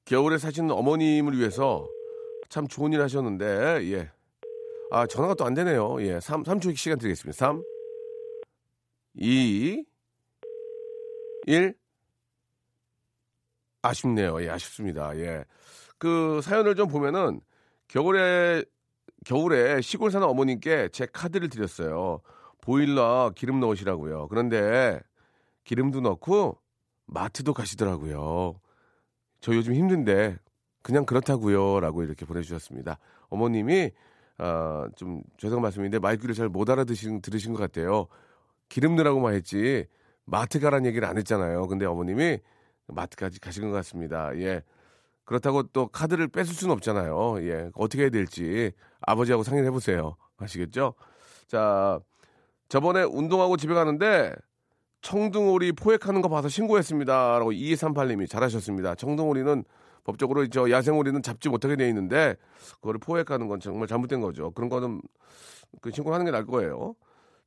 겨울에 0.10 0.40
사시는 0.40 0.72
어머님을 0.72 1.38
위해서 1.38 1.88
참 2.50 2.68
좋은 2.68 2.92
일 2.94 3.02
하셨는데, 3.02 3.46
예. 3.94 4.12
아, 4.90 5.06
전화가 5.06 5.36
또 5.36 5.46
안 5.46 5.54
되네요. 5.54 6.02
예. 6.02 6.20
3, 6.20 6.42
3초 6.42 6.76
시간 6.76 6.98
드리겠습니다. 6.98 7.38
3, 7.38 7.64
2, 9.14 9.86
1. 11.46 11.76
아쉽네요. 13.84 14.42
예, 14.42 14.50
아쉽습니다. 14.50 15.16
예. 15.18 15.46
그 16.00 16.42
사연을 16.42 16.74
좀 16.74 16.88
보면은 16.88 17.40
겨울에 17.88 18.64
겨울에 19.28 19.80
시골 19.82 20.10
사는 20.10 20.26
어머님께 20.26 20.90
제 20.92 21.06
카드를 21.06 21.50
드렸어요. 21.50 22.22
보일러 22.62 23.32
기름 23.36 23.60
넣으시라고요. 23.60 24.28
그런데 24.30 25.00
기름도 25.66 26.02
넣고 26.02 26.58
마트도 27.06 27.54
가시더라고요. 27.54 28.60
저 29.42 29.56
요즘 29.56 29.74
힘든데 29.74 30.38
그냥 30.82 31.06
그렇다고요. 31.06 31.80
라고 31.80 32.04
이렇게 32.04 32.26
보내주셨습니다. 32.26 32.98
어머님이 33.30 33.92
어, 34.40 34.86
좀 34.96 35.22
죄송한 35.38 35.62
말씀인데 35.62 36.00
말귀를 36.00 36.34
잘 36.36 36.50
못 36.50 36.70
알아들으신 36.70 37.22
들으신 37.22 37.54
것 37.54 37.60
같아요. 37.60 38.08
기름 38.70 38.96
넣으라고만 38.96 39.34
했지 39.34 39.86
마트 40.26 40.60
가란 40.60 40.86
얘기를 40.86 41.08
안 41.08 41.18
했잖아요. 41.18 41.68
근데 41.68 41.86
어머님이 41.86 42.40
마트까지 42.88 43.40
가신 43.40 43.64
것 43.64 43.72
같습니다. 43.72 44.36
예. 44.38 44.64
그렇다고 45.26 45.64
또 45.64 45.88
카드를 45.88 46.28
뺏을 46.28 46.54
수는 46.54 46.74
없잖아요. 46.74 47.42
예. 47.44 47.70
어떻게 47.76 48.04
해야 48.04 48.10
될지 48.10 48.72
아버지하고 49.02 49.44
상의를 49.44 49.68
해보세요. 49.68 50.16
아시겠죠? 50.38 50.94
자, 51.48 52.00
저번에 52.70 53.04
운동하고 53.04 53.58
집에 53.58 53.74
가는데 53.74 54.34
청둥오리 55.02 55.74
포획하는 55.74 56.22
거 56.22 56.30
봐서 56.30 56.50
신고했습니다. 56.50 57.40
라고 57.40 57.52
2238님이 57.52 58.30
잘하셨습니다. 58.30 58.96
청둥오리는 58.96 59.64
법적으로 60.04 60.48
저 60.48 60.70
야생오리는 60.70 61.22
잡지 61.22 61.50
못하게 61.50 61.76
돼 61.76 61.88
있는데 61.90 62.36
그거를 62.76 63.00
포획하는 63.00 63.48
건 63.48 63.60
정말 63.60 63.88
잘못된 63.88 64.22
거죠. 64.22 64.52
그런 64.52 64.70
거는 64.70 65.02
그 65.82 65.92
신고하는 65.92 66.26
게 66.26 66.32
나을 66.32 66.46
거예요. 66.46 66.96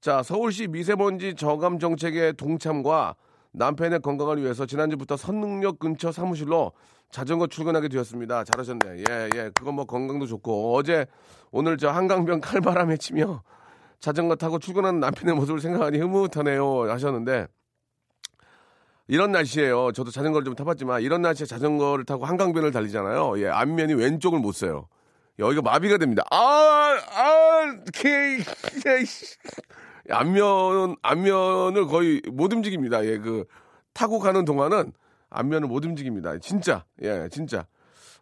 자, 0.00 0.22
서울시 0.22 0.66
미세먼지 0.68 1.34
저감 1.34 1.78
정책의 1.78 2.34
동참과 2.34 3.14
남편의 3.52 4.00
건강을 4.00 4.42
위해서 4.42 4.64
지난주부터 4.66 5.16
선능력 5.16 5.78
근처 5.78 6.10
사무실로 6.10 6.72
자전거 7.10 7.46
출근하게 7.46 7.88
되었습니다. 7.88 8.44
잘하셨네. 8.44 9.04
예, 9.08 9.28
예. 9.36 9.50
그건 9.54 9.74
뭐 9.74 9.84
건강도 9.84 10.26
좋고 10.26 10.74
어제 10.74 11.06
오늘 11.50 11.76
저 11.76 11.90
한강변 11.90 12.40
칼바람에 12.42 12.96
치며 12.96 13.42
자전거 14.02 14.34
타고 14.34 14.58
출근하는 14.58 14.98
남편의 14.98 15.36
모습을 15.36 15.60
생각하니 15.60 15.98
흐뭇하네요 15.98 16.90
하셨는데 16.90 17.46
이런 19.06 19.30
날씨에요. 19.30 19.92
저도 19.92 20.10
자전거를 20.10 20.44
좀 20.44 20.54
타봤지만 20.54 21.02
이런 21.02 21.22
날씨에 21.22 21.46
자전거를 21.46 22.04
타고 22.04 22.24
한강변을 22.24 22.72
달리잖아요. 22.72 23.40
예, 23.40 23.48
앞면이 23.48 23.94
왼쪽을 23.94 24.40
못 24.40 24.52
써요. 24.52 24.88
여기가 25.38 25.62
마비가 25.62 25.98
됩니다. 25.98 26.24
아, 26.30 26.36
아, 26.36 27.76
케이, 27.92 28.38
앞면 30.10 30.96
앞면을 31.02 31.86
거의 31.86 32.22
못 32.32 32.52
움직입니다. 32.52 33.04
예, 33.04 33.18
그 33.18 33.44
타고 33.92 34.18
가는 34.18 34.44
동안은 34.44 34.92
앞면을 35.30 35.68
못 35.68 35.84
움직입니다. 35.84 36.38
진짜, 36.38 36.84
예, 37.02 37.28
진짜. 37.30 37.66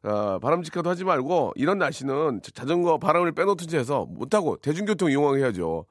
어, 0.03 0.39
바람직하도 0.39 0.89
하지 0.89 1.05
말고 1.05 1.53
이런 1.57 1.79
날씨는 1.79 2.41
자전거 2.55 2.99
바람을 2.99 3.33
빼놓든 3.33 3.69
지 3.69 3.77
해서 3.77 4.07
못하고 4.09 4.57
대중교통 4.57 5.11
이용하게 5.11 5.43
해야죠. 5.43 5.87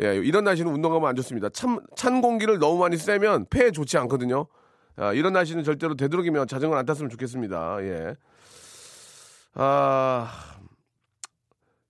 예, 0.00 0.14
이런 0.16 0.44
날씨는 0.44 0.72
운동하면 0.72 1.08
안 1.08 1.16
좋습니다. 1.16 1.48
참, 1.48 1.80
찬 1.96 2.20
공기를 2.20 2.58
너무 2.58 2.78
많이 2.78 2.96
쐬면 2.96 3.46
폐에 3.50 3.70
좋지 3.70 3.98
않거든요. 3.98 4.46
아, 4.96 5.12
이런 5.12 5.32
날씨는 5.32 5.64
절대로 5.64 5.94
되도록이면 5.94 6.46
자전거 6.46 6.76
안 6.76 6.86
탔으면 6.86 7.10
좋겠습니다. 7.10 7.78
예. 7.82 8.16
아, 9.54 10.30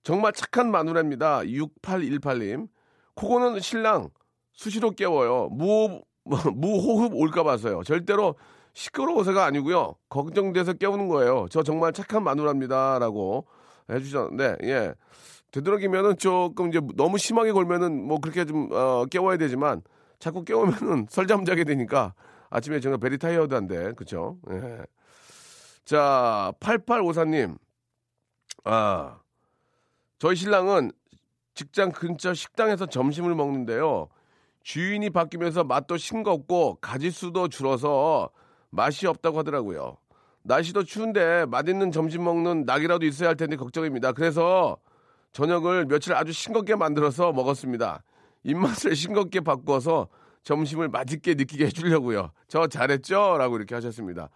정말 0.03 0.33
착한 0.33 0.71
마누라입니다. 0.71 1.41
6818님. 1.41 2.67
코고는 3.15 3.59
신랑 3.59 4.09
수시로 4.53 4.91
깨워요. 4.91 5.49
무, 5.51 6.01
무호흡 6.55 7.13
올까 7.13 7.43
봐서요. 7.43 7.83
절대로 7.83 8.35
시끄러워서가 8.79 9.43
아니고요. 9.43 9.95
걱정돼서 10.07 10.71
깨우는 10.73 11.09
거예요. 11.09 11.47
저 11.49 11.63
정말 11.63 11.91
착한 11.91 12.23
마누라입니다. 12.23 12.99
라고 12.99 13.45
해주셨는데, 13.89 14.57
예. 14.63 14.93
되도록이면은 15.51 16.17
조금 16.17 16.69
이제 16.69 16.79
너무 16.95 17.17
심하게 17.17 17.51
걸면은 17.51 18.07
뭐 18.07 18.19
그렇게 18.19 18.45
좀, 18.45 18.69
어, 18.71 19.05
깨워야 19.05 19.35
되지만 19.35 19.81
자꾸 20.19 20.45
깨우면은 20.45 21.07
설잠 21.11 21.43
자게 21.43 21.65
되니까 21.65 22.13
아침에 22.49 22.79
제가 22.79 22.97
베리 22.97 23.17
타이어드한데, 23.17 23.93
그쵸? 23.93 24.37
예. 24.49 24.79
자, 25.83 26.53
8854님. 26.61 27.57
아, 28.63 29.19
저희 30.19 30.37
신랑은 30.37 30.93
직장 31.53 31.91
근처 31.91 32.33
식당에서 32.33 32.85
점심을 32.85 33.35
먹는데요. 33.35 34.07
주인이 34.63 35.09
바뀌면서 35.09 35.65
맛도 35.65 35.97
싱겁고 35.97 36.77
가짓수도 36.79 37.49
줄어서 37.49 38.29
맛이 38.69 39.07
없다고 39.07 39.39
하더라고요. 39.39 39.97
날씨도 40.43 40.83
추운데 40.83 41.45
맛있는 41.45 41.91
점심 41.91 42.23
먹는 42.23 42.63
낙이라도 42.65 43.05
있어야 43.05 43.29
할 43.29 43.35
텐데 43.35 43.55
걱정입니다. 43.55 44.13
그래서 44.13 44.77
저녁을 45.31 45.85
며칠 45.85 46.13
아주 46.13 46.31
싱겁게 46.31 46.75
만들어서 46.75 47.31
먹었습니다. 47.33 48.03
입맛을 48.43 48.95
싱겁게 48.95 49.41
바꿔서 49.41 50.07
점심을 50.43 50.87
맛있게 50.89 51.35
느끼게 51.35 51.65
해주려고요. 51.67 52.31
저 52.47 52.67
잘했죠? 52.67 53.37
라고 53.37 53.57
이렇게 53.57 53.75
하셨습니다. 53.75 54.29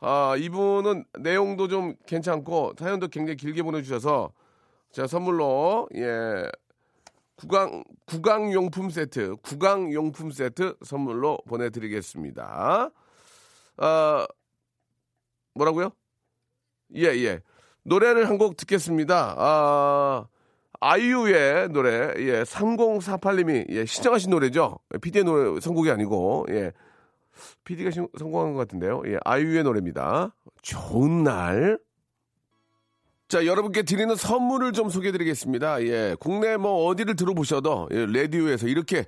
아, 0.00 0.34
이분은 0.38 1.04
내용도 1.20 1.68
좀 1.68 1.94
괜찮고 2.06 2.72
사연도 2.78 3.08
굉장히 3.08 3.36
길게 3.36 3.62
보내주셔서 3.62 4.32
제가 4.92 5.06
선물로, 5.06 5.88
예, 5.94 6.50
구강, 7.36 7.84
구강용품 8.06 8.90
세트, 8.90 9.36
구강용품 9.42 10.30
세트 10.30 10.76
선물로 10.82 11.38
보내드리겠습니다. 11.46 12.90
아, 13.80 14.26
뭐라고요? 15.54 15.90
예, 16.96 17.04
예. 17.06 17.40
노래를 17.82 18.28
한 18.28 18.38
곡 18.38 18.56
듣겠습니다. 18.56 19.34
아, 19.38 20.26
아이유의 20.80 21.70
노래, 21.70 22.14
예, 22.18 22.42
3048님이, 22.42 23.66
예, 23.70 23.84
신청하신 23.84 24.30
노래죠. 24.30 24.78
PD의 25.00 25.24
노래, 25.24 25.60
선곡이 25.60 25.90
아니고, 25.90 26.46
예. 26.50 26.72
PD가 27.64 27.90
선곡한 27.90 28.52
것 28.52 28.58
같은데요. 28.58 29.02
예, 29.06 29.18
아이유의 29.24 29.62
노래입니다. 29.64 30.34
좋은 30.62 31.22
날. 31.24 31.78
자, 33.28 33.46
여러분께 33.46 33.82
드리는 33.82 34.14
선물을 34.14 34.72
좀 34.72 34.88
소개해 34.90 35.12
드리겠습니다. 35.12 35.82
예, 35.84 36.16
국내 36.18 36.56
뭐 36.56 36.86
어디를 36.86 37.14
들어보셔도, 37.16 37.88
예, 37.92 38.06
라디오에서 38.06 38.66
이렇게 38.66 39.04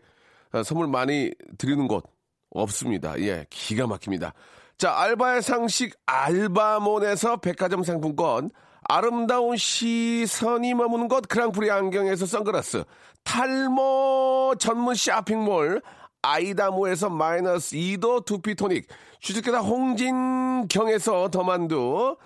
아, 0.52 0.62
선물 0.62 0.87
많이 0.87 1.32
드리는 1.58 1.88
곳 1.88 2.04
없습니다. 2.50 3.18
예, 3.20 3.46
기가 3.50 3.87
막힙니다. 3.87 4.35
자, 4.82 4.96
알바의 4.98 5.42
상식 5.42 5.94
알바몬에서 6.06 7.36
백화점 7.36 7.84
상품권, 7.84 8.50
아름다운 8.82 9.56
시선이 9.56 10.74
머무는 10.74 11.06
곳 11.06 11.28
그랑프리 11.28 11.70
안경에서 11.70 12.26
선글라스, 12.26 12.82
탈모 13.22 14.56
전문 14.58 14.96
쇼핑몰, 14.96 15.82
아이다모에서 16.22 17.10
마이너스 17.10 17.76
2도 17.76 18.24
두피토닉, 18.24 18.88
주식회사 19.20 19.60
홍진경에서 19.60 21.30
더만두, 21.30 22.16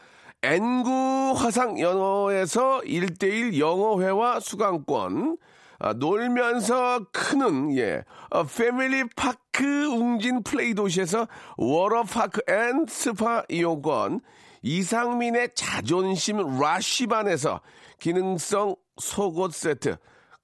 N구 0.42 1.34
화상 1.36 1.78
연어에서 1.78 2.80
1대1 2.86 3.58
영어회화 3.58 4.40
수강권, 4.40 5.36
아, 5.78 5.92
놀면서 5.92 7.06
크는 7.12 7.76
예 7.76 8.04
어, 8.30 8.44
family 8.44 9.04
park 9.14 9.86
웅진 9.86 10.42
플레이 10.42 10.74
도시에서 10.74 11.28
워터파크 11.56 12.40
and 12.48 12.86
스파 12.88 13.44
이용권 13.48 14.20
이상민의 14.62 15.50
자존심 15.54 16.58
라쉬반에서 16.58 17.60
기능성 17.98 18.76
속옷 18.98 19.52
세트 19.52 19.96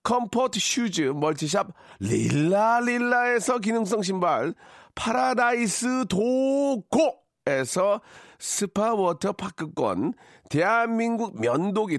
comfort 0.03 0.59
shoes 0.59 1.12
multishop 1.15 1.69
릴라릴라에서 2.01 3.59
기능성 3.59 4.03
신발 4.03 4.55
파라다이스 4.95 6.07
도고에서 6.09 8.01
스파 8.38 8.95
워터파크권 8.95 10.14
대한민국 10.51 11.40
면도기 11.40 11.99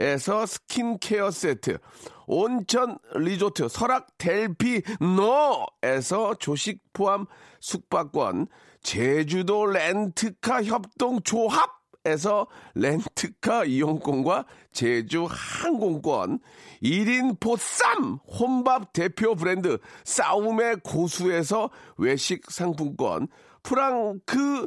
에서 0.00 0.46
스킨케어 0.46 1.30
세트 1.30 1.78
온천 2.26 2.98
리조트 3.14 3.68
설악 3.68 4.16
델피노에서 4.16 4.86
조식 6.38 6.80
포함 6.94 7.26
숙박권, 7.60 8.46
제주도 8.82 9.66
렌트카 9.66 10.64
협동 10.64 11.20
조합 11.22 11.78
에서 12.06 12.46
렌트카 12.74 13.66
이용권과 13.66 14.46
제주 14.72 15.26
항공권, 15.28 16.38
1인 16.82 17.38
보쌈 17.38 18.20
혼밥 18.26 18.94
대표 18.94 19.34
브랜드 19.34 19.76
싸움의 20.04 20.76
고수에서 20.82 21.68
외식 21.98 22.50
상품권, 22.50 23.28
프랑크 23.62 24.66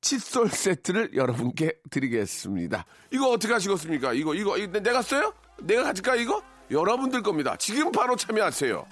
칫솔 0.00 0.48
세트를 0.48 1.10
여러분께 1.14 1.72
드리겠습니다. 1.90 2.84
이거 3.12 3.30
어떻게 3.30 3.52
하시겠습니까? 3.52 4.12
이거 4.12 4.34
이거, 4.34 4.56
이거 4.56 4.80
내가 4.80 5.02
써요? 5.02 5.32
내가 5.62 5.84
가질까 5.84 6.16
이거? 6.16 6.42
여러분들 6.70 7.22
겁니다. 7.22 7.56
지금 7.56 7.90
바로 7.90 8.14
참여하세요. 8.14 8.86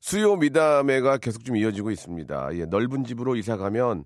수요 0.00 0.36
미담회가 0.36 1.16
계속 1.16 1.42
좀 1.42 1.56
이어지고 1.56 1.90
있습니다. 1.90 2.50
예, 2.56 2.66
넓은 2.66 3.04
집으로 3.04 3.34
이사 3.34 3.56
가면 3.56 4.04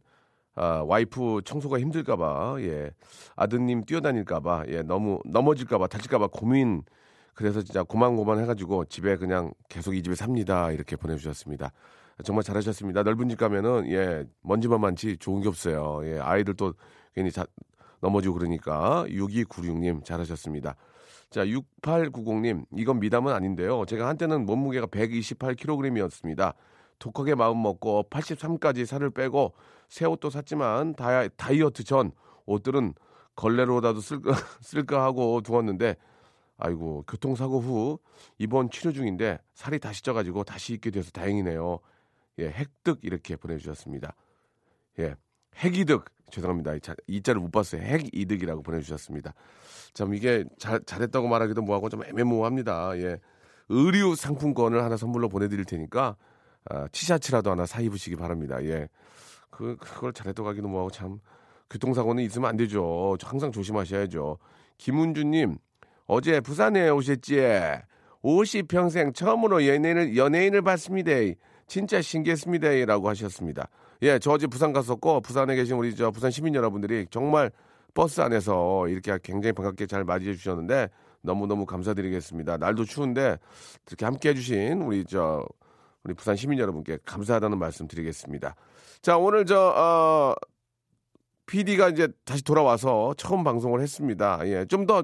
아, 0.56 0.82
와이프 0.86 1.42
청소가 1.44 1.78
힘들까봐, 1.78 2.56
예, 2.60 2.90
아드님 3.36 3.84
뛰어다닐까봐, 3.84 4.64
예, 4.68 4.82
너무 4.82 5.20
넘어질까봐, 5.26 5.86
다칠까봐 5.86 6.28
고민. 6.32 6.82
그래서 7.34 7.60
진짜 7.60 7.82
고만고만 7.82 8.40
해가지고 8.40 8.86
집에 8.86 9.16
그냥 9.16 9.52
계속 9.68 9.94
이 9.94 10.02
집에 10.02 10.14
삽니다. 10.14 10.70
이렇게 10.72 10.96
보내주셨습니다. 10.96 11.70
정말 12.24 12.42
잘하셨습니다. 12.44 13.02
넓은 13.02 13.28
집 13.28 13.38
가면은 13.38 13.90
예 13.90 14.24
먼지만 14.40 14.80
많지 14.80 15.18
좋은 15.18 15.42
게 15.42 15.48
없어요. 15.48 16.00
예 16.04 16.18
아이들 16.18 16.54
또 16.54 16.72
괜히 17.14 17.30
자, 17.30 17.44
넘어지고 18.00 18.36
그러니까 18.36 19.04
6296님 19.08 20.02
잘하셨습니다. 20.02 20.76
자 21.28 21.44
6890님 21.44 22.64
이건 22.74 23.00
미담은 23.00 23.34
아닌데요. 23.34 23.84
제가 23.84 24.08
한때는 24.08 24.46
몸무게가 24.46 24.86
128kg이었습니다. 24.86 26.54
독하게 26.98 27.34
마음 27.34 27.62
먹고 27.62 28.06
83까지 28.10 28.86
살을 28.86 29.10
빼고 29.10 29.52
새 29.88 30.04
옷도 30.06 30.30
샀지만 30.30 30.94
다이, 30.94 31.28
다이어트 31.36 31.84
전 31.84 32.12
옷들은 32.46 32.94
걸레로라도 33.34 34.00
쓸까, 34.00 34.32
쓸까 34.62 35.04
하고 35.04 35.40
두었는데 35.42 35.96
아이고 36.58 37.04
교통사고 37.06 37.60
후 37.60 37.98
입원 38.38 38.70
치료 38.70 38.92
중인데 38.92 39.38
살이 39.54 39.78
다시 39.78 40.02
쪄가지고 40.02 40.44
다시 40.44 40.74
입게 40.74 40.90
돼서 40.90 41.10
다행이네요. 41.10 41.78
예, 42.38 42.48
핵득 42.48 43.00
이렇게 43.02 43.36
보내주셨습니다. 43.36 44.14
예, 44.98 45.14
핵이득 45.56 46.06
죄송합니다. 46.30 46.72
이 47.06 47.22
자를 47.22 47.40
못 47.40 47.52
봤어요. 47.52 47.82
핵이득이라고 47.82 48.62
보내주셨습니다. 48.62 49.34
참 49.92 50.14
이게 50.14 50.44
잘 50.58 50.80
잘했다고 50.84 51.28
말하기도 51.28 51.62
뭐하고 51.62 51.88
좀 51.88 52.04
애매모호합니다. 52.04 52.98
예, 52.98 53.20
의류 53.68 54.14
상품권을 54.14 54.82
하나 54.82 54.96
선물로 54.96 55.28
보내드릴 55.28 55.64
테니까 55.64 56.16
아, 56.70 56.88
티셔츠라도 56.88 57.50
하나 57.50 57.66
사 57.66 57.80
입으시기 57.80 58.16
바랍니다. 58.16 58.62
예, 58.64 58.88
그 59.50 59.76
그걸 59.76 60.12
잘했다고 60.12 60.48
하기도 60.48 60.68
뭐하고 60.68 60.90
참 60.90 61.20
교통사고는 61.70 62.22
있으면 62.24 62.48
안 62.48 62.56
되죠. 62.56 63.16
항상 63.22 63.52
조심하셔야죠. 63.52 64.38
김은주님 64.78 65.56
어제 66.06 66.40
부산에 66.40 66.88
오셨지? 66.88 67.36
50평생 68.22 69.14
처음으로 69.14 69.66
연예인을 69.66 70.16
연예인을 70.16 70.62
봤습니다. 70.62 71.12
진짜 71.66 72.00
신기했습니다. 72.00 72.84
라고 72.86 73.08
하셨습니다. 73.08 73.68
예, 74.02 74.18
저 74.18 74.32
어제 74.32 74.46
부산 74.46 74.72
갔었고, 74.72 75.20
부산에 75.20 75.54
계신 75.54 75.76
우리 75.76 75.94
저 75.94 76.10
부산 76.10 76.30
시민 76.30 76.54
여러분들이 76.54 77.06
정말 77.10 77.50
버스 77.94 78.20
안에서 78.20 78.88
이렇게 78.88 79.18
굉장히 79.22 79.52
반갑게 79.52 79.86
잘 79.86 80.04
맞이해 80.04 80.34
주셨는데, 80.34 80.88
너무너무 81.22 81.66
감사드리겠습니다. 81.66 82.58
날도 82.58 82.84
추운데, 82.84 83.38
이렇게 83.88 84.04
함께 84.04 84.28
해주신 84.30 84.82
우리 84.82 85.04
저, 85.04 85.44
우리 86.06 86.14
부산 86.14 86.36
시민 86.36 86.60
여러분께 86.60 86.98
감사하다는 87.04 87.58
말씀 87.58 87.88
드리겠습니다. 87.88 88.54
자, 89.02 89.18
오늘 89.18 89.44
저, 89.44 89.58
어, 89.58 90.34
PD가 91.46 91.88
이제 91.88 92.06
다시 92.24 92.44
돌아와서 92.44 93.12
처음 93.16 93.42
방송을 93.42 93.80
했습니다. 93.80 94.38
예, 94.44 94.64
좀 94.66 94.86
더 94.86 95.02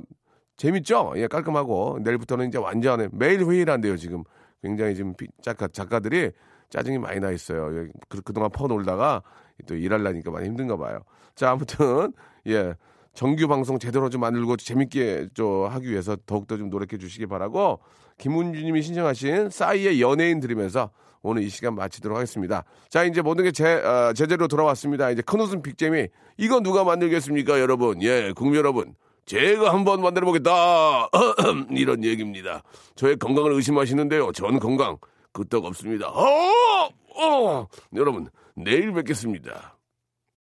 재밌죠? 0.57 1.15
예, 1.17 1.27
깔끔하고 1.27 1.99
내일부터는 2.03 2.47
이제 2.47 2.59
완전히 2.59 3.09
매일 3.11 3.45
회의를 3.45 3.73
한대요. 3.73 3.97
지금 3.97 4.23
굉장히 4.63 4.95
지금 4.95 5.13
피- 5.17 5.27
작가 5.43 5.67
작가들이 5.67 6.31
짜증이 6.71 6.99
많이 6.99 7.19
나 7.19 7.33
있어요. 7.33 7.77
예, 7.77 7.89
그, 8.09 8.21
그동안 8.23 8.51
퍼 8.53 8.69
놀다가 8.69 9.23
또 9.67 9.75
일하려니까 9.75 10.31
많이 10.31 10.47
힘든가 10.47 10.77
봐요. 10.77 11.01
자, 11.35 11.51
아무튼 11.51 12.13
예. 12.47 12.75
정규 13.15 13.47
방송 13.47 13.79
제대로 13.79 14.09
좀 14.09 14.21
만들고 14.23 14.57
재밌게 14.57 15.29
좀 15.35 15.67
하기 15.67 15.91
위해서 15.91 16.17
더욱더 16.27 16.57
좀 16.57 16.71
노력해 16.71 16.99
주시기 16.99 17.27
바라고 17.27 17.81
김훈주님이 18.19 18.83
신청하신 18.83 19.51
싸이의 19.51 20.01
연예인 20.01 20.41
들으면서 20.41 20.91
오늘 21.23 21.43
이 21.43 21.49
시간 21.49 21.75
마치도록 21.75 22.17
하겠습니다. 22.17 22.65
자 22.89 23.05
이제 23.05 23.23
모든 23.23 23.45
게 23.45 23.53
제, 23.53 23.75
어, 23.75 24.13
제대로 24.15 24.49
돌아왔습니다. 24.49 25.11
이제 25.11 25.23
큰 25.23 25.41
웃음 25.41 25.63
빅잼이 25.63 26.09
이거 26.37 26.61
누가 26.61 26.85
만들겠습니까 26.85 27.61
여러분? 27.61 28.03
예 28.03 28.33
국민 28.35 28.59
여러분 28.59 28.95
제가 29.25 29.73
한번 29.73 30.03
만들어 30.03 30.27
보겠다 30.27 31.09
이런 31.71 32.03
얘기입니다. 32.05 32.63
저의 32.97 33.17
건강을 33.17 33.53
의심하시는데요. 33.53 34.33
전 34.33 34.59
건강 34.59 34.97
끄떡 35.33 35.65
없습니다. 35.65 36.09
어, 36.09 36.89
어. 37.17 37.67
여러분 37.95 38.29
내일 38.55 38.93
뵙겠습니다. 38.93 39.72